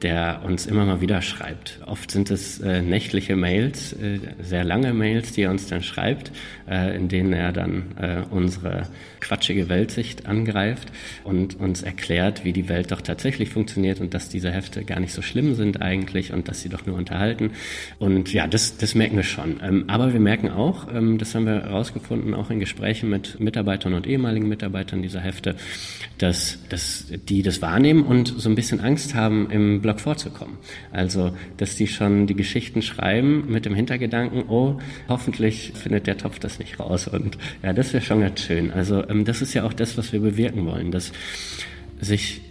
[0.03, 1.79] der uns immer mal wieder schreibt.
[1.85, 6.31] Oft sind es äh, nächtliche Mails, äh, sehr lange Mails, die er uns dann schreibt,
[6.69, 8.87] äh, in denen er dann äh, unsere
[9.21, 10.89] quatschige Weltsicht angreift
[11.23, 15.13] und uns erklärt, wie die Welt doch tatsächlich funktioniert und dass diese Hefte gar nicht
[15.13, 17.51] so schlimm sind eigentlich und dass sie doch nur unterhalten.
[17.99, 19.61] Und ja, das, das merken wir schon.
[19.63, 23.93] Ähm, aber wir merken auch, ähm, das haben wir herausgefunden, auch in Gesprächen mit Mitarbeitern
[23.93, 25.55] und ehemaligen Mitarbeitern dieser Hefte,
[26.17, 30.57] dass, dass die das wahrnehmen und so ein bisschen Angst haben, im Blog vorzukommen.
[30.91, 36.39] Also, dass die schon die Geschichten schreiben mit dem Hintergedanken, oh, hoffentlich findet der Topf
[36.39, 37.07] das nicht raus.
[37.07, 38.71] Und ja, das wäre schon ganz schön.
[38.71, 41.11] Also, ähm, das ist ja auch das, was wir bewirken wollen, dass
[41.99, 42.41] sich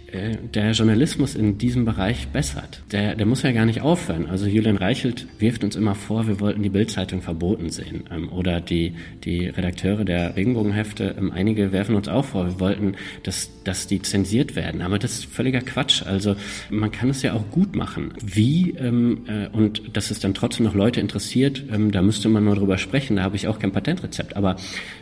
[0.53, 2.83] der Journalismus in diesem Bereich bessert.
[2.91, 4.27] Der, der muss ja gar nicht aufhören.
[4.29, 8.03] Also Julian Reichelt wirft uns immer vor, wir wollten die Bildzeitung verboten sehen.
[8.11, 12.95] Ähm, oder die, die Redakteure der Regenbogenhefte, ähm, einige werfen uns auch vor, wir wollten,
[13.23, 14.81] dass, dass die zensiert werden.
[14.81, 16.03] Aber das ist völliger Quatsch.
[16.03, 16.35] Also
[16.69, 18.13] man kann es ja auch gut machen.
[18.23, 22.43] Wie ähm, äh, und dass es dann trotzdem noch Leute interessiert, ähm, da müsste man
[22.43, 23.15] nur drüber sprechen.
[23.15, 24.35] Da habe ich auch kein Patentrezept.
[24.35, 24.57] Aber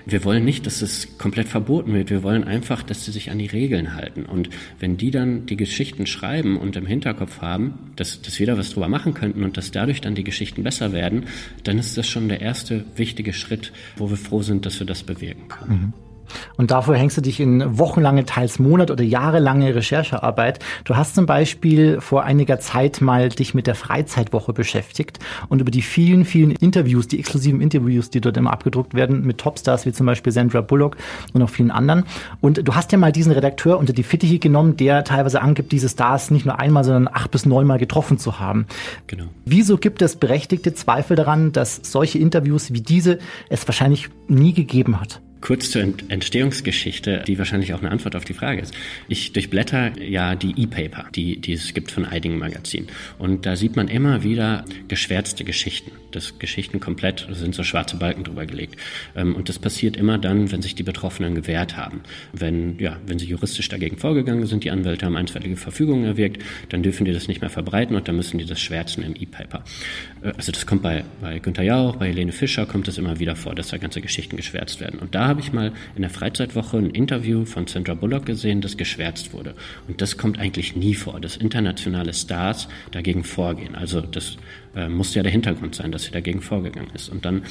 [0.05, 2.09] wir wollen nicht, dass es komplett verboten wird.
[2.09, 4.25] Wir wollen einfach, dass sie sich an die Regeln halten.
[4.25, 8.57] Und wenn die dann die Geschichten schreiben und im Hinterkopf haben, dass, dass wir da
[8.57, 11.25] was drüber machen könnten und dass dadurch dann die Geschichten besser werden,
[11.63, 15.01] dann ist das schon der erste wichtige Schritt, wo wir froh sind, dass wir das
[15.01, 15.71] bewirken können.
[15.71, 16.10] Mhm.
[16.57, 20.59] Und dafür hängst du dich in wochenlange, teils Monat- oder jahrelange Recherchearbeit.
[20.83, 25.71] Du hast zum Beispiel vor einiger Zeit mal dich mit der Freizeitwoche beschäftigt und über
[25.71, 29.93] die vielen, vielen Interviews, die exklusiven Interviews, die dort immer abgedruckt werden, mit Topstars wie
[29.93, 30.97] zum Beispiel Sandra Bullock
[31.33, 32.03] und noch vielen anderen.
[32.39, 35.89] Und du hast ja mal diesen Redakteur unter die Fittiche genommen, der teilweise angibt, diese
[35.89, 38.65] Stars nicht nur einmal, sondern acht bis neunmal getroffen zu haben.
[39.07, 39.25] Genau.
[39.45, 44.99] Wieso gibt es berechtigte Zweifel daran, dass solche Interviews wie diese es wahrscheinlich nie gegeben
[44.99, 45.21] hat?
[45.41, 48.73] Kurz zur Entstehungsgeschichte, die wahrscheinlich auch eine Antwort auf die Frage ist.
[49.07, 52.87] Ich durchblätter ja die E-Paper, die, die es gibt von einigen Magazinen.
[53.17, 55.91] Und da sieht man immer wieder geschwärzte Geschichten.
[56.11, 58.75] Das Geschichten komplett sind so schwarze Balken drüber gelegt.
[59.15, 62.01] Ähm, und das passiert immer dann, wenn sich die Betroffenen gewehrt haben.
[62.33, 66.83] Wenn, ja, wenn sie juristisch dagegen vorgegangen sind, die Anwälte haben einstweilige Verfügungen erwirkt, dann
[66.83, 69.63] dürfen die das nicht mehr verbreiten und dann müssen die das schwärzen im E-Paper.
[70.21, 73.35] Äh, also das kommt bei, bei Günther Jauch, bei Helene Fischer kommt es immer wieder
[73.35, 74.99] vor, dass da ganze Geschichten geschwärzt werden.
[74.99, 78.75] Und da habe ich mal in der Freizeitwoche ein Interview von Sandra Bullock gesehen, das
[78.75, 79.55] geschwärzt wurde.
[79.87, 83.73] Und das kommt eigentlich nie vor, dass internationale Stars dagegen vorgehen.
[83.75, 84.35] Also das
[84.75, 87.09] äh, muss ja der Hintergrund sein, dass sie dagegen vorgegangen ist.
[87.09, 87.43] Und dann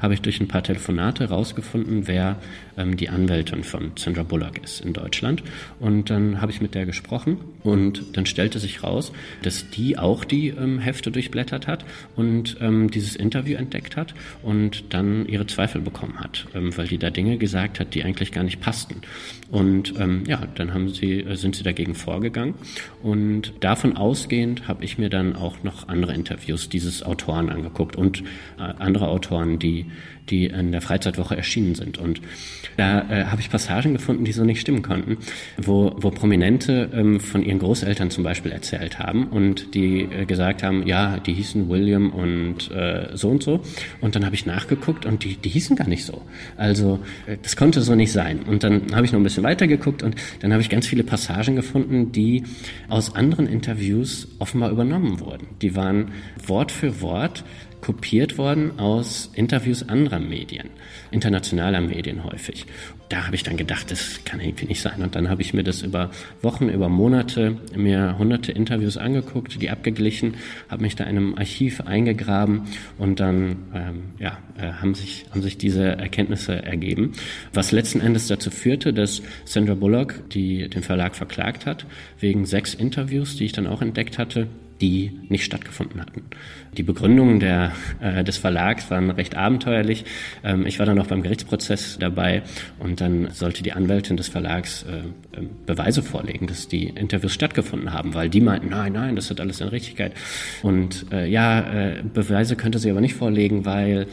[0.00, 2.38] habe ich durch ein paar Telefonate herausgefunden, wer
[2.76, 5.42] ähm, die Anwältin von Sandra Bullock ist in Deutschland.
[5.80, 9.12] Und dann habe ich mit der gesprochen und dann stellte sich raus,
[9.42, 11.84] dass die auch die ähm, Hefte durchblättert hat
[12.14, 16.98] und ähm, dieses Interview entdeckt hat und dann ihre Zweifel bekommen hat, ähm, weil die
[16.98, 19.02] da Dinge gesagt hat, die eigentlich gar nicht passten.
[19.50, 22.54] Und ähm, ja, dann haben sie, äh, sind sie dagegen vorgegangen.
[23.02, 28.22] Und davon ausgehend habe ich mir dann auch noch andere Interviews dieses Autoren angeguckt und
[28.58, 29.86] äh, andere Autoren, die
[30.28, 31.98] die in der Freizeitwoche erschienen sind.
[31.98, 32.20] Und
[32.76, 35.18] da äh, habe ich Passagen gefunden, die so nicht stimmen konnten,
[35.56, 40.62] wo, wo Prominente ähm, von ihren Großeltern zum Beispiel erzählt haben und die äh, gesagt
[40.62, 43.60] haben, ja, die hießen William und äh, so und so.
[44.00, 46.22] Und dann habe ich nachgeguckt und die, die hießen gar nicht so.
[46.56, 48.40] Also äh, das konnte so nicht sein.
[48.40, 51.04] Und dann habe ich noch ein bisschen weiter geguckt und dann habe ich ganz viele
[51.04, 52.44] Passagen gefunden, die
[52.88, 55.46] aus anderen Interviews offenbar übernommen wurden.
[55.62, 56.12] Die waren
[56.46, 57.44] Wort für Wort
[57.86, 60.70] kopiert worden aus Interviews anderer Medien,
[61.12, 62.66] internationaler Medien häufig.
[63.10, 65.02] Da habe ich dann gedacht, das kann irgendwie nicht sein.
[65.02, 66.10] Und dann habe ich mir das über
[66.42, 70.34] Wochen, über Monate, mir hunderte Interviews angeguckt, die abgeglichen,
[70.68, 72.62] habe mich da in einem Archiv eingegraben
[72.98, 77.12] und dann ähm, ja, äh, haben, sich, haben sich diese Erkenntnisse ergeben.
[77.52, 81.86] Was letzten Endes dazu führte, dass Sandra Bullock die, den Verlag verklagt hat,
[82.18, 84.48] wegen sechs Interviews, die ich dann auch entdeckt hatte,
[84.80, 86.22] die nicht stattgefunden hatten.
[86.76, 90.04] Die Begründungen der, äh, des Verlags waren recht abenteuerlich.
[90.44, 92.42] Ähm, ich war dann auch beim Gerichtsprozess dabei
[92.78, 94.98] und dann sollte die Anwältin des Verlags äh,
[95.36, 99.40] äh, Beweise vorlegen, dass die Interviews stattgefunden haben, weil die meinten, nein, nein, das hat
[99.40, 100.12] alles in Richtigkeit.
[100.62, 104.06] Und äh, ja, äh, Beweise könnte sie aber nicht vorlegen, weil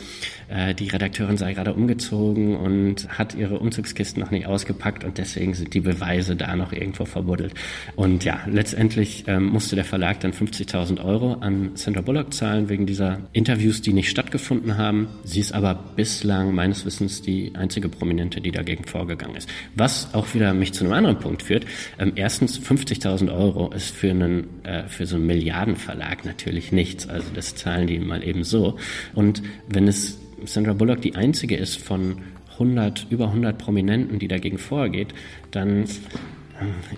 [0.50, 5.54] äh, die Redakteurin sei gerade umgezogen und hat ihre Umzugskisten noch nicht ausgepackt und deswegen
[5.54, 7.54] sind die Beweise da noch irgendwo verbuddelt.
[7.96, 12.86] Und ja, letztendlich ähm, musste der Verlag dann 50.000 Euro an Sandra Bullock zahlen wegen
[12.86, 15.08] dieser Interviews, die nicht stattgefunden haben.
[15.24, 19.50] Sie ist aber bislang meines Wissens die einzige Prominente, die dagegen vorgegangen ist.
[19.76, 21.66] Was auch wieder mich zu einem anderen Punkt führt.
[21.98, 27.08] Ähm, erstens, 50.000 Euro ist für einen, äh, für so einen Milliardenverlag natürlich nichts.
[27.08, 28.78] Also das zahlen die mal eben so.
[29.16, 32.18] Und wenn es Sandra Bullock die einzige ist von
[32.54, 35.14] 100, über 100 Prominenten, die dagegen vorgeht,
[35.50, 35.86] dann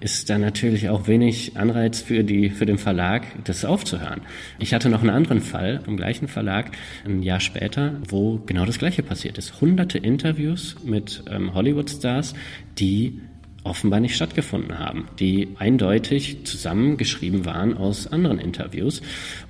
[0.02, 4.22] ist da natürlich auch wenig Anreiz für, die, für den Verlag, das aufzuhören.
[4.60, 6.72] Ich hatte noch einen anderen Fall im gleichen Verlag
[7.06, 9.62] ein Jahr später, wo genau das Gleiche passiert ist.
[9.62, 12.34] Hunderte Interviews mit ähm, Hollywood-Stars,
[12.78, 13.22] die
[13.66, 19.02] offenbar nicht stattgefunden haben, die eindeutig zusammengeschrieben waren aus anderen Interviews.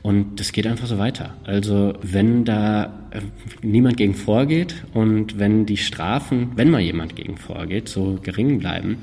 [0.01, 1.35] Und das geht einfach so weiter.
[1.43, 3.21] Also wenn da äh,
[3.61, 8.97] niemand gegen vorgeht und wenn die Strafen, wenn mal jemand gegen vorgeht, so gering bleiben,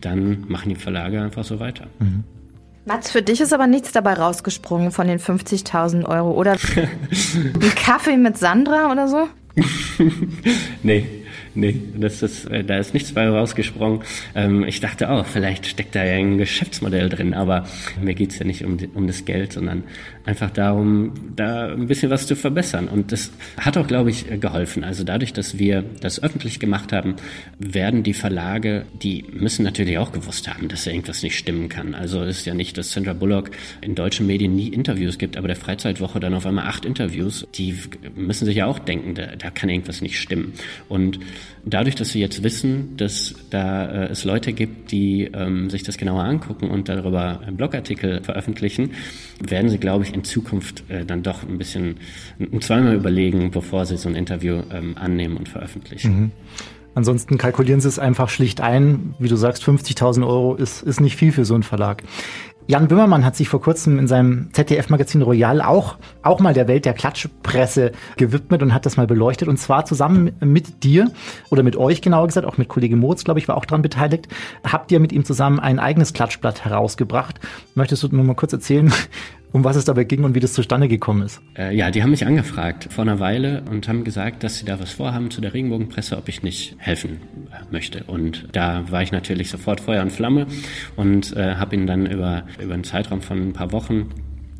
[0.00, 1.86] dann machen die Verlage einfach so weiter.
[1.98, 2.24] Mhm.
[2.84, 6.52] Mats, für dich ist aber nichts dabei rausgesprungen von den 50.000 Euro, oder?
[6.76, 9.28] Ein Kaffee mit Sandra oder so?
[10.82, 11.04] nee,
[11.54, 14.02] Nee, das ist, äh, da ist nichts bei rausgesprungen.
[14.34, 17.66] Ähm, ich dachte auch, vielleicht steckt da ja ein Geschäftsmodell drin, aber
[18.00, 19.84] mir geht's ja nicht um, um das Geld, sondern
[20.24, 22.88] einfach darum, da ein bisschen was zu verbessern.
[22.88, 24.84] Und das hat auch, glaube ich, geholfen.
[24.84, 27.16] Also dadurch, dass wir das öffentlich gemacht haben,
[27.58, 31.94] werden die Verlage, die müssen natürlich auch gewusst haben, dass da irgendwas nicht stimmen kann.
[31.94, 35.56] Also ist ja nicht, dass Sandra Bullock in deutschen Medien nie Interviews gibt, aber der
[35.56, 37.46] Freizeitwoche dann auf einmal acht Interviews.
[37.54, 37.74] Die
[38.14, 40.52] müssen sich ja auch denken, da, da kann irgendwas nicht stimmen.
[40.88, 41.18] Und
[41.64, 45.96] dadurch, dass sie jetzt wissen, dass da äh, es Leute gibt, die ähm, sich das
[45.96, 48.92] genauer angucken und darüber Blogartikel veröffentlichen,
[49.40, 51.96] werden sie, glaube ich, in Zukunft äh, dann doch ein bisschen
[52.60, 56.20] zweimal überlegen, bevor sie so ein Interview ähm, annehmen und veröffentlichen.
[56.20, 56.30] Mhm.
[56.98, 59.14] Ansonsten kalkulieren sie es einfach schlicht ein.
[59.20, 62.02] Wie du sagst, 50.000 Euro ist, ist nicht viel für so einen Verlag.
[62.70, 66.84] Jan Böhmermann hat sich vor kurzem in seinem ZDF-Magazin Royal auch, auch mal der Welt
[66.84, 69.48] der Klatschpresse gewidmet und hat das mal beleuchtet.
[69.48, 71.10] Und zwar zusammen mit dir
[71.48, 74.28] oder mit euch genauer gesagt, auch mit Kollege Moritz, glaube ich, war auch daran beteiligt,
[74.64, 77.40] habt ihr mit ihm zusammen ein eigenes Klatschblatt herausgebracht.
[77.74, 78.92] Möchtest du nur mal kurz erzählen,
[79.52, 81.40] um was es dabei ging und wie das zustande gekommen ist.
[81.56, 84.78] Äh, ja, die haben mich angefragt vor einer Weile und haben gesagt, dass sie da
[84.80, 88.04] was vorhaben zu der Regenbogenpresse, ob ich nicht helfen äh, möchte.
[88.04, 90.46] Und da war ich natürlich sofort Feuer und Flamme
[90.96, 94.08] und äh, habe ihnen dann über, über einen Zeitraum von ein paar Wochen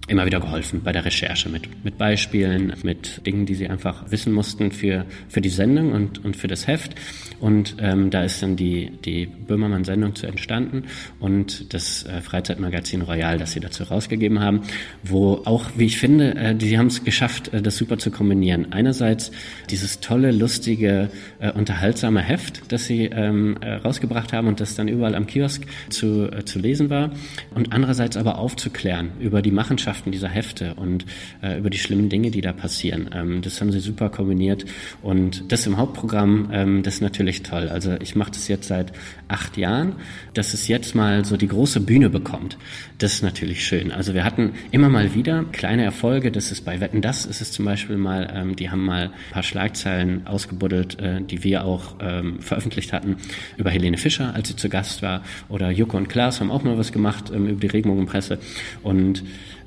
[0.09, 4.33] immer wieder geholfen bei der Recherche mit, mit Beispielen, mit Dingen, die sie einfach wissen
[4.33, 6.95] mussten für, für die Sendung und, und für das Heft.
[7.41, 10.85] Und ähm, da ist dann die, die Böhmermann-Sendung zu entstanden
[11.21, 14.63] und das äh, Freizeitmagazin Royal, das sie dazu rausgegeben haben,
[15.05, 18.73] wo auch, wie ich finde, äh, die haben es geschafft, äh, das super zu kombinieren.
[18.73, 19.31] Einerseits
[19.71, 24.89] dieses tolle, lustige, äh, unterhaltsame Heft, das sie ähm, äh, rausgebracht haben und das dann
[24.89, 27.11] überall am Kiosk zu, äh, zu lesen war
[27.55, 29.53] und andererseits aber aufzuklären über die
[29.99, 31.05] Machenschaften dieser Hefte und
[31.43, 33.11] äh, über die schlimmen Dinge, die da passieren.
[33.13, 34.65] Ähm, das haben sie super kombiniert
[35.03, 37.69] und das im Hauptprogramm, ähm, das natürlich natürlich toll.
[37.69, 38.93] Also ich mache das jetzt seit
[39.29, 39.95] acht Jahren,
[40.35, 42.57] dass es jetzt mal so die große Bühne bekommt.
[42.99, 43.93] Das ist natürlich schön.
[43.93, 46.31] Also wir hatten immer mal wieder kleine Erfolge.
[46.31, 48.33] Das ist bei Wetten das ist es zum Beispiel mal.
[48.33, 53.17] Ähm, die haben mal ein paar Schlagzeilen ausgebuddelt, äh, die wir auch ähm, veröffentlicht hatten
[53.57, 55.23] über Helene Fischer, als sie zu Gast war.
[55.49, 58.39] Oder Joko und Klaas haben auch mal was gemacht ähm, über die Regenbogenpresse.
[58.83, 59.23] Und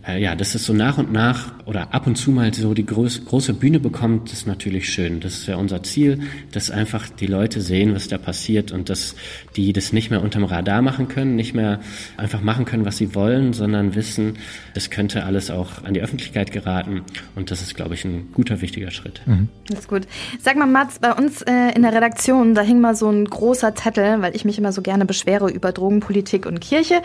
[0.07, 2.85] äh, ja, dass es so nach und nach oder ab und zu mal so die
[2.85, 5.19] groß, große Bühne bekommt, ist natürlich schön.
[5.19, 9.15] Das ist ja unser Ziel, dass einfach die Leute sehen, was da passiert und dass
[9.55, 11.79] die das nicht mehr unterm Radar machen können, nicht mehr
[12.17, 14.39] einfach machen können, was sie wollen, sondern wissen,
[14.73, 17.03] das könnte alles auch an die Öffentlichkeit geraten
[17.35, 19.21] und das ist, glaube ich, ein guter, wichtiger Schritt.
[19.25, 19.49] Mhm.
[19.67, 20.07] Das ist gut.
[20.39, 23.75] Sag mal, Mats, bei uns äh, in der Redaktion, da hing mal so ein großer
[23.75, 27.01] Zettel, weil ich mich immer so gerne beschwere über Drogenpolitik und Kirche.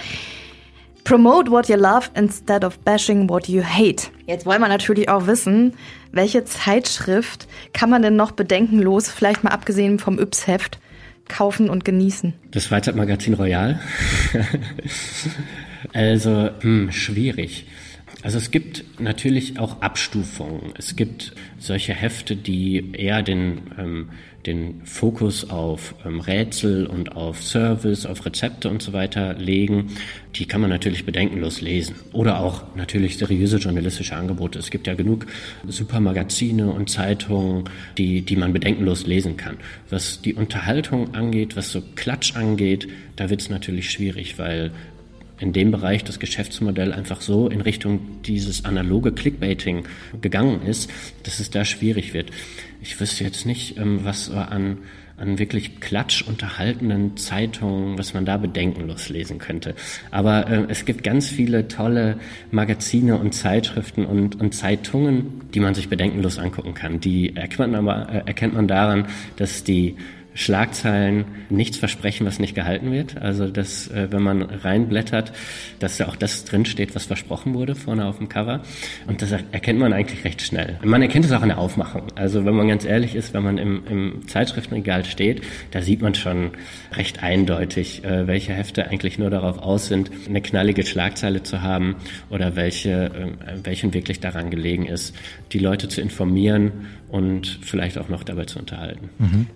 [1.07, 4.09] Promote what you love instead of bashing what you hate.
[4.27, 5.75] Jetzt wollen wir natürlich auch wissen,
[6.11, 10.81] welche Zeitschrift kann man denn noch bedenkenlos, vielleicht mal abgesehen vom Yps-Heft,
[11.29, 12.35] kaufen und genießen?
[12.51, 13.79] Das Magazin Royal.
[15.93, 17.67] also, hm, schwierig.
[18.25, 20.73] Also es gibt natürlich auch Abstufungen.
[20.77, 24.09] Es gibt solche Hefte, die eher den, ähm,
[24.47, 29.89] den Fokus auf ähm, Rätsel und auf Service, auf Rezepte und so weiter legen.
[30.37, 31.97] Die kann man natürlich bedenkenlos lesen.
[32.13, 34.59] Oder auch natürlich seriöse journalistische Angebote.
[34.59, 35.27] Es gibt ja genug
[35.67, 37.65] super Magazine und Zeitungen,
[37.99, 39.57] die, die man bedenkenlos lesen kann.
[39.91, 44.71] Was die Unterhaltung angeht, was so Klatsch angeht, da wird es natürlich schwierig, weil
[45.39, 49.85] in dem Bereich das Geschäftsmodell einfach so in Richtung dieses analoge Clickbaiting
[50.21, 50.91] gegangen ist,
[51.25, 52.31] dass es da schwierig wird.
[52.81, 54.79] Ich wüsste jetzt nicht, ähm, was an,
[55.17, 59.75] an wirklich klatsch unterhaltenen Zeitungen, was man da bedenkenlos lesen könnte.
[60.11, 62.19] Aber äh, es gibt ganz viele tolle
[62.51, 67.01] Magazine und Zeitschriften und, und Zeitungen, die man sich bedenkenlos angucken kann.
[67.01, 69.97] Die erkennt man, aber, äh, erkennt man daran, dass die
[70.37, 73.17] Schlagzeilen nichts versprechen, was nicht gehalten wird.
[73.17, 75.33] Also dass, äh, wenn man reinblättert,
[75.79, 78.61] dass da auch das drinsteht, was versprochen wurde vorne auf dem Cover.
[79.07, 80.79] Und das erkennt man eigentlich recht schnell.
[80.85, 82.09] Man erkennt es auch in der Aufmachung.
[82.17, 86.15] Also wenn man ganz ehrlich ist, wenn man im, im Zeitschriftenregal steht, da sieht man
[86.15, 86.51] schon
[86.93, 91.97] recht eindeutig, äh, welche Hefte eigentlich nur darauf aus sind, eine knallige Schlagzeile zu haben
[92.29, 95.17] oder welche, äh, welchen wirklich daran gelegen ist,
[95.53, 96.73] die Leute zu informieren
[97.09, 99.11] und vielleicht auch noch dabei zu unterhalten.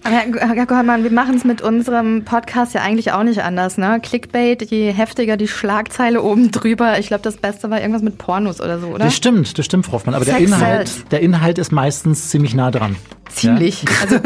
[0.04, 3.76] Aber Herr, Herr Goldmann, wir machen es mit unserem Podcast ja eigentlich auch nicht anders,
[3.76, 4.00] ne?
[4.02, 6.98] Clickbait, je heftiger die Schlagzeile oben drüber.
[6.98, 9.04] Ich glaube, das Beste war irgendwas mit Pornos oder so, oder?
[9.04, 10.14] Das stimmt, das stimmt, Frau Hoffmann.
[10.14, 11.08] Aber der Inhalt, sells.
[11.08, 12.96] der Inhalt ist meistens ziemlich nah dran.
[13.30, 13.84] Ziemlich.
[14.02, 14.16] Also,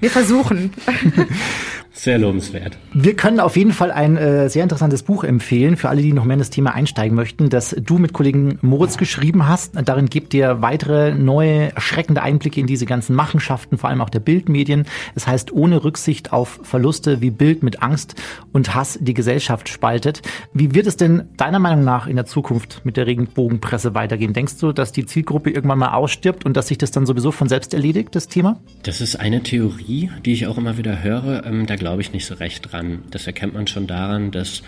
[0.00, 0.72] wir versuchen.
[2.00, 2.78] Sehr lobenswert.
[2.94, 6.24] Wir können auf jeden Fall ein äh, sehr interessantes Buch empfehlen für alle, die noch
[6.24, 9.74] mehr in das Thema einsteigen möchten, das du mit Kollegen Moritz geschrieben hast.
[9.84, 14.20] Darin gibt dir weitere neue, erschreckende Einblicke in diese ganzen Machenschaften, vor allem auch der
[14.20, 14.86] Bildmedien.
[15.14, 18.14] Es heißt, ohne Rücksicht auf Verluste, wie Bild mit Angst
[18.50, 20.22] und Hass die Gesellschaft spaltet.
[20.54, 24.32] Wie wird es denn deiner Meinung nach in der Zukunft mit der Regenbogenpresse weitergehen?
[24.32, 27.50] Denkst du, dass die Zielgruppe irgendwann mal ausstirbt und dass sich das dann sowieso von
[27.50, 28.58] selbst erledigt, das Thema?
[28.84, 31.44] Das ist eine Theorie, die ich auch immer wieder höre.
[31.44, 33.02] Ähm, da glaube ich nicht so recht dran.
[33.10, 34.62] Das erkennt man schon daran, dass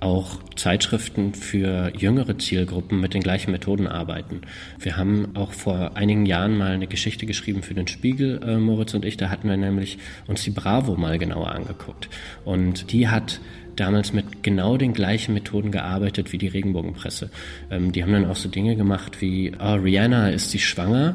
[0.00, 4.42] auch Zeitschriften für jüngere Zielgruppen mit den gleichen Methoden arbeiten.
[4.78, 8.94] Wir haben auch vor einigen Jahren mal eine Geschichte geschrieben für den Spiegel, äh, Moritz
[8.94, 9.16] und ich.
[9.16, 12.08] Da hatten wir nämlich uns die Bravo mal genauer angeguckt.
[12.44, 13.40] Und die hat
[13.76, 17.30] damals mit genau den gleichen Methoden gearbeitet wie die Regenbogenpresse.
[17.70, 21.14] Ähm, die haben dann auch so Dinge gemacht wie, oh, Rihanna ist sie schwanger?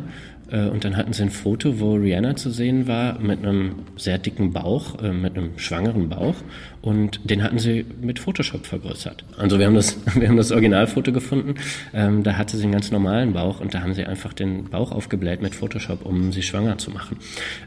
[0.52, 4.18] Äh, Und dann hatten sie ein Foto, wo Rihanna zu sehen war mit einem sehr
[4.18, 6.36] dicken Bauch, äh, mit einem schwangeren Bauch.
[6.82, 9.26] Und den hatten sie mit Photoshop vergrößert.
[9.38, 11.56] Also wir haben das, wir haben das Originalfoto gefunden.
[11.94, 14.92] Ähm, da hatte sie einen ganz normalen Bauch und da haben sie einfach den Bauch
[14.92, 17.18] aufgebläht mit Photoshop, um sie schwanger zu machen.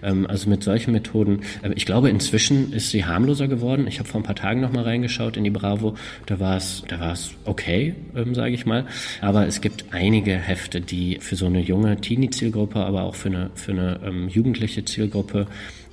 [0.03, 1.41] Ähm, also mit solchen Methoden.
[1.63, 3.87] Äh, ich glaube, inzwischen ist sie harmloser geworden.
[3.87, 5.95] Ich habe vor ein paar Tagen noch mal reingeschaut in die Bravo.
[6.27, 8.87] Da war es, da war es okay, ähm, sage ich mal.
[9.21, 13.51] Aber es gibt einige Hefte, die für so eine junge Teenie-Zielgruppe, aber auch für eine,
[13.55, 15.47] für eine ähm, jugendliche Zielgruppe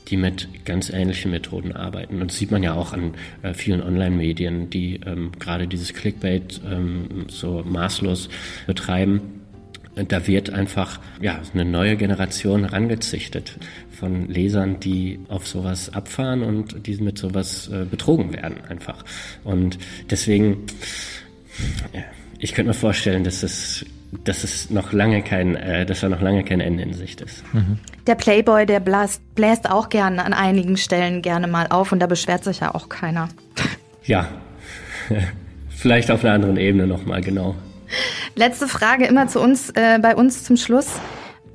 [0.10, 2.22] die mit ganz ähnlichen Methoden arbeiten.
[2.22, 6.62] Und das sieht man ja auch an äh, vielen Online-Medien, die ähm, gerade dieses Clickbait
[6.70, 8.30] ähm, so maßlos
[8.66, 9.22] betreiben.
[10.08, 13.58] Da wird einfach ja, eine neue Generation herangezüchtet
[13.92, 19.04] von Lesern, die auf sowas abfahren und die mit sowas äh, betrogen werden einfach.
[19.44, 19.78] Und
[20.10, 20.68] deswegen,
[21.94, 22.04] ja,
[22.40, 23.86] ich könnte mir vorstellen, dass es,
[24.24, 27.44] dass es noch lange kein, äh, dass da noch lange kein Ende in Sicht ist.
[28.08, 32.08] Der Playboy, der bläst, bläst auch gerne an einigen Stellen gerne mal auf und da
[32.08, 33.30] beschwert sich ja auch keiner.
[34.04, 34.28] Ja,
[35.70, 37.56] vielleicht auf einer anderen Ebene nochmal, genau.
[38.36, 41.00] Letzte Frage immer zu uns, äh, bei uns zum Schluss.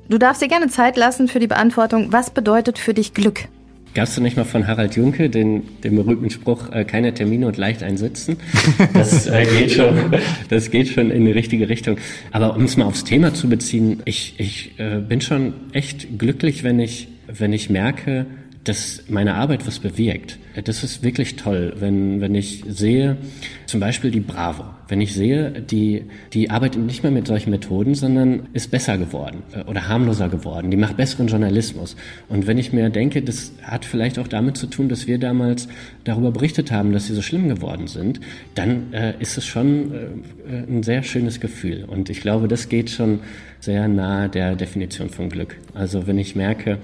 [0.07, 2.11] Du darfst dir gerne Zeit lassen für die Beantwortung.
[2.11, 3.47] Was bedeutet für dich Glück?
[3.95, 7.55] Gabst du nicht mal von Harald Junke den, den berühmten Spruch, äh, keine Termine und
[7.55, 8.35] leicht einsitzen?
[8.93, 10.13] Das, äh, geht schon,
[10.49, 11.97] das geht schon in die richtige Richtung.
[12.31, 16.63] Aber um es mal aufs Thema zu beziehen, ich, ich äh, bin schon echt glücklich,
[16.63, 18.25] wenn ich, wenn ich merke,
[18.65, 20.39] dass meine Arbeit was bewirkt.
[20.63, 23.17] Das ist wirklich toll, wenn, wenn ich sehe,
[23.65, 27.93] zum Beispiel die Bravo, wenn ich sehe, die, die arbeitet nicht mehr mit solchen Methoden,
[27.93, 31.95] sondern ist besser geworden äh, oder harmloser geworden, die macht besseren Journalismus.
[32.29, 35.67] Und wenn ich mir denke, das hat vielleicht auch damit zu tun, dass wir damals
[36.03, 38.19] darüber berichtet haben, dass sie so schlimm geworden sind,
[38.55, 41.85] dann äh, ist es schon äh, ein sehr schönes Gefühl.
[41.85, 43.19] Und ich glaube, das geht schon
[43.59, 45.57] sehr nahe der Definition von Glück.
[45.73, 46.79] Also wenn ich merke,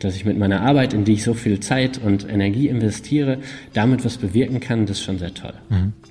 [0.00, 3.38] dass ich mit meiner Arbeit, in die ich so viel Zeit und Energie investiere,
[3.74, 5.54] damit was bewirken kann, das ist schon sehr toll.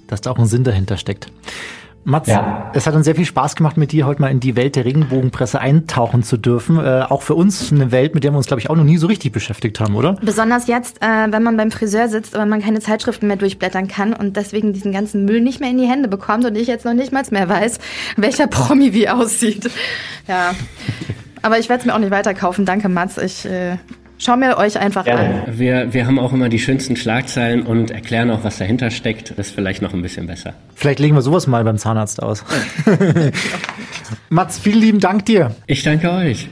[0.07, 1.31] Dass da auch ein Sinn dahinter steckt.
[2.03, 2.71] Mats, Ja.
[2.73, 4.85] es hat uns sehr viel Spaß gemacht, mit dir heute mal in die Welt der
[4.85, 6.77] Regenbogenpresse eintauchen zu dürfen.
[6.77, 8.95] Äh, auch für uns eine Welt, mit der wir uns, glaube ich, auch noch nie
[8.95, 10.13] so richtig beschäftigt haben, oder?
[10.21, 14.13] Besonders jetzt, äh, wenn man beim Friseur sitzt, aber man keine Zeitschriften mehr durchblättern kann
[14.13, 16.93] und deswegen diesen ganzen Müll nicht mehr in die Hände bekommt und ich jetzt noch
[16.93, 17.77] nicht mal mehr weiß,
[18.15, 19.69] welcher Promi wie aussieht.
[20.29, 20.51] Ja.
[21.41, 22.65] Aber ich werde es mir auch nicht weiterkaufen.
[22.65, 23.17] Danke, Mats.
[23.17, 23.77] Ich äh,
[24.17, 25.43] schau mir euch einfach an.
[25.47, 29.31] Wir, wir haben auch immer die schönsten Schlagzeilen und erklären auch, was dahinter steckt.
[29.37, 30.53] Das ist vielleicht noch ein bisschen besser.
[30.75, 32.43] Vielleicht legen wir sowas mal beim Zahnarzt aus.
[34.29, 35.55] Mats, vielen lieben Dank dir.
[35.67, 36.47] Ich danke euch.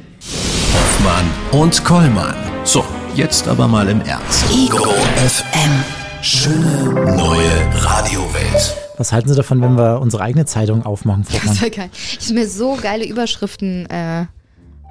[0.74, 2.36] Hoffmann und Kollmann.
[2.64, 2.84] So,
[3.16, 4.46] jetzt aber mal im Ernst.
[4.52, 4.86] Ego
[5.28, 5.84] FM.
[6.22, 8.76] Schöne neue Radiowelt.
[8.98, 11.48] Was halten Sie davon, wenn wir unsere eigene Zeitung aufmachen, Vormann?
[11.48, 11.90] Das wäre geil.
[12.20, 14.26] Ich mir so geile Überschriften äh,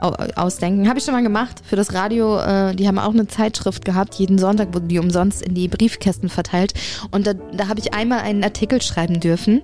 [0.04, 0.88] ausdenken.
[0.88, 2.38] Habe ich schon mal gemacht für das Radio.
[2.38, 4.14] Äh, die haben auch eine Zeitschrift gehabt.
[4.16, 6.74] Jeden Sonntag wurden die umsonst in die Briefkästen verteilt.
[7.10, 9.62] Und da, da habe ich einmal einen Artikel schreiben dürfen.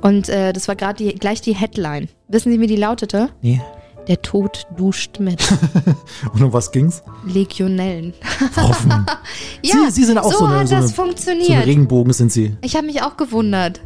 [0.00, 2.08] Und äh, das war gerade die, gleich die Headline.
[2.28, 3.28] Wissen Sie, wie die lautete?
[3.42, 3.60] Nee.
[4.08, 5.42] Der Tod duscht mit
[6.34, 7.02] Und um was ging's?
[7.26, 8.12] Legionellen.
[8.56, 9.06] Hoffen.
[9.62, 11.66] Ja, Sie- Sie sind auch so eine- hat so das eine- So ein funktioniert.
[11.66, 12.54] Regenbogen sind sie.
[12.60, 13.80] ich habe mich auch gewundert.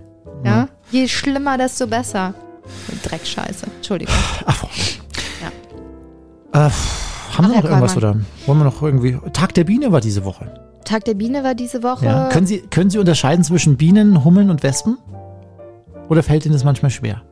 [0.45, 0.69] Ja?
[0.91, 2.35] Je schlimmer, desto besser.
[3.05, 3.67] Dreckscheiße.
[3.77, 4.15] Entschuldigung.
[4.45, 4.65] Ach.
[6.53, 6.73] Äh, haben
[7.39, 9.19] Ach, wir noch irgendwas oder wollen wir noch irgendwie?
[9.33, 10.53] Tag der Biene war diese Woche.
[10.85, 12.07] Tag der Biene war diese Woche.
[12.07, 12.29] Ja.
[12.29, 14.97] Können, Sie, können Sie unterscheiden zwischen Bienen, Hummeln und Wespen?
[16.09, 17.23] Oder fällt Ihnen das manchmal schwer?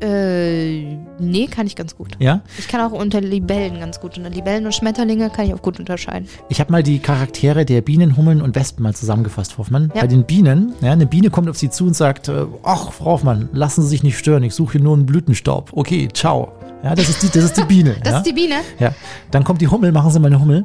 [0.00, 2.16] Äh, nee, kann ich ganz gut.
[2.18, 2.42] Ja?
[2.58, 4.18] Ich kann auch unter Libellen ganz gut.
[4.18, 6.28] Unter Libellen und Schmetterlinge kann ich auch gut unterscheiden.
[6.48, 9.90] Ich habe mal die Charaktere der Bienen, Hummeln und Wespen mal zusammengefasst, Hoffmann.
[9.94, 10.02] Ja.
[10.02, 13.12] Bei den Bienen, ja, eine Biene kommt auf Sie zu und sagt, äh, ach, Frau
[13.12, 15.70] Hoffmann, lassen Sie sich nicht stören, ich suche hier nur einen Blütenstaub.
[15.72, 16.52] Okay, ciao.
[16.82, 17.96] Ja, das ist die, das ist die Biene.
[18.02, 18.18] Das ja?
[18.18, 18.56] ist die Biene.
[18.78, 18.92] ja.
[19.30, 20.64] Dann kommt die Hummel, machen Sie mal eine Hummel.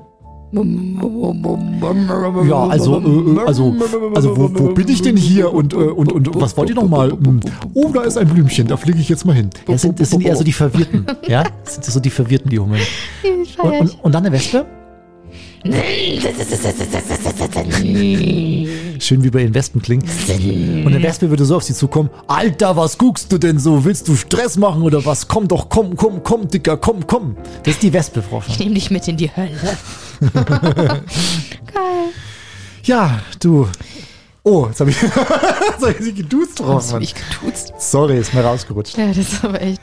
[0.54, 0.62] Ja,
[2.68, 3.74] also, äh, äh, also,
[4.14, 6.90] also wo, wo bin ich denn hier und, äh, und, und was wollt ihr noch
[6.90, 7.12] mal?
[7.12, 7.40] Hm.
[7.74, 9.50] Oh, da ist ein Blümchen, da fliege ich jetzt mal hin.
[9.66, 11.46] Ja, das, sind, das sind eher so die Verwirrten, ja?
[11.64, 12.82] Das sind so die Verwirrten, die Hummeln.
[13.64, 14.66] Und, und, und dann eine Wespe?
[19.00, 20.06] Schön wie bei den Wespen klingt.
[20.06, 22.10] Und eine Wespe würde so auf sie zukommen.
[22.28, 23.86] Alter, was guckst du denn so?
[23.86, 25.28] Willst du Stress machen oder was?
[25.28, 27.38] Komm doch, komm, komm, komm, Dicker, komm, komm.
[27.64, 28.42] Das ist die Wespe, Frau.
[28.48, 29.78] Ich nehme dich mit in die Hölle.
[30.34, 31.02] Geil.
[32.84, 33.68] Ja, du.
[34.44, 37.74] Oh, jetzt habe ich, jetzt hab ich sie geduzt, Frau Hast du mich getuzt?
[37.78, 38.98] Sorry, ist mir rausgerutscht.
[38.98, 39.82] Ja, das ist aber echt.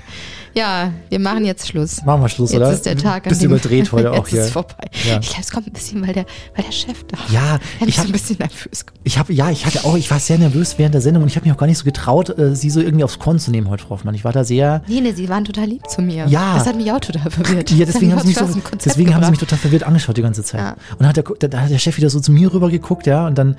[0.54, 2.02] Ja, wir machen jetzt Schluss.
[2.04, 2.72] Machen wir Schluss, Jetzt oder?
[2.72, 4.44] ist der Tag, dem- überdreht heute auch jetzt hier.
[4.44, 4.74] ist vorbei.
[5.06, 5.20] Ja.
[5.20, 6.24] Ich glaube, es kommt ein bisschen, weil der,
[6.56, 7.18] weil der Chef da.
[7.32, 8.84] Ja, ich so habe ein bisschen nervös.
[9.04, 11.36] Ich habe, ja, ich hatte auch, ich war sehr nervös während der Sendung und ich
[11.36, 13.68] habe mich auch gar nicht so getraut, äh, sie so irgendwie aufs Korn zu nehmen
[13.68, 14.14] heute, Frau Hoffmann.
[14.16, 16.26] Ich war da sehr, Nee, nee, sie waren total lieb zu mir.
[16.26, 16.54] Ja.
[16.56, 17.70] Das hat mich auch total verwirrt.
[17.70, 18.48] ja, deswegen haben sie mich so,
[18.84, 20.60] deswegen haben sie mich total verwirrt angeschaut die ganze Zeit.
[20.60, 20.70] Ja.
[20.92, 23.06] Und dann hat der, da- da hat der Chef wieder so zu mir rüber geguckt,
[23.06, 23.56] ja, und dann,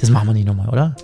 [0.00, 0.96] das machen wir nicht nochmal, oder?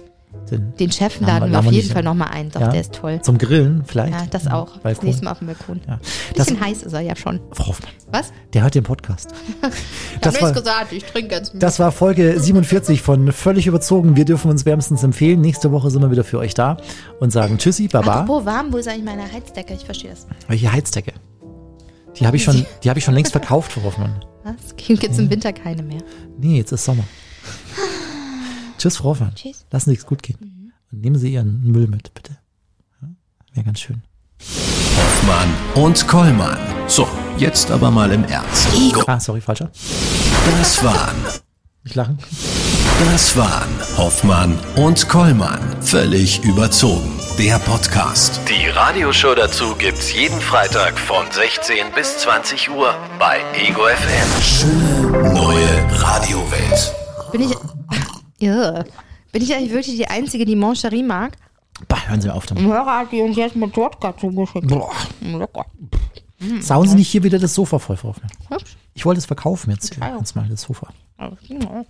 [0.51, 2.51] Den, Den Chef Laden wir- auf jeden Fall nochmal ein.
[2.51, 2.69] Doch, Ja.
[2.69, 3.21] der ist toll.
[3.23, 4.13] zum Grillen vielleicht.
[4.13, 4.73] Ja, das auch.
[4.75, 5.05] Das Balkon.
[5.07, 5.81] nächste Mal auf dem Balkon.
[5.87, 5.99] Ja.
[6.35, 7.41] Das, Bisschen heiß ist er ja schon.
[7.53, 8.33] Frau Hoffmann, Was?
[8.53, 9.33] der hört den Podcast.
[9.33, 11.63] Ich hab Das nichts war, gesagt, ich trinke jetzt mit.
[11.63, 14.17] das war Folge 47 von Völlig überzogen.
[14.17, 15.41] Wir dürfen uns wärmstens empfehlen.
[15.41, 16.79] Nächste Woche sind wir wieder für euch da
[17.21, 18.21] und sagen Tschüssi, Baba.
[18.23, 19.75] Apropos warm, wo ist eigentlich meine Heizdecke?
[19.75, 20.27] Ich verstehe das.
[20.49, 21.13] Welche Heizdecke?
[22.19, 24.25] Die habe ich schon, die habe ich schon längst verkauft, Frau Hoffmann.
[24.43, 24.75] Was?
[24.77, 26.01] Gibt es im Winter keine mehr?
[26.39, 27.05] Nee, jetzt ist Sommer.
[28.81, 29.35] Tschüss, Frau Hoffmann.
[29.35, 29.67] Tschüss.
[29.71, 30.73] Lassen Sie es gut gehen.
[30.91, 32.39] Und nehmen Sie Ihren Müll mit, bitte.
[33.03, 33.09] Ja,
[33.53, 34.03] Wäre ganz schön.
[34.97, 36.57] Hoffmann und Kollmann.
[36.89, 37.07] So,
[37.37, 38.69] jetzt aber mal im Ernst.
[39.07, 39.71] Ah, sorry, falscher.
[40.59, 41.15] Das waren,
[41.85, 42.17] Nicht lachen.
[43.13, 43.69] das waren
[43.99, 45.61] Hoffmann und Kollmann.
[45.83, 47.13] Völlig überzogen.
[47.39, 48.41] Der Podcast.
[48.49, 54.43] Die Radioshow dazu gibt's jeden Freitag von 16 bis 20 Uhr bei Ego FM.
[54.43, 56.95] Schöne neue Radiowelt.
[58.41, 58.55] Bin ich.
[58.55, 58.85] Ja.
[59.33, 61.37] Bin ich eigentlich wirklich die Einzige, die Moncherie mag?
[61.87, 62.65] Bah, hören Sie auf damit.
[62.65, 64.67] Ein Hörer hat die uns jetzt mit Wodka zugeschickt.
[64.67, 64.91] Boah.
[65.21, 65.67] Lecker.
[66.61, 68.31] Sauen Sie nicht hier wieder das Sofa voll, Frau Hoffmann.
[68.49, 68.77] Hübsch.
[68.95, 69.97] Ich wollte es verkaufen jetzt.
[69.97, 70.17] Ja.
[70.19, 70.89] Jetzt mal das Sofa.
[71.19, 71.85] Ja.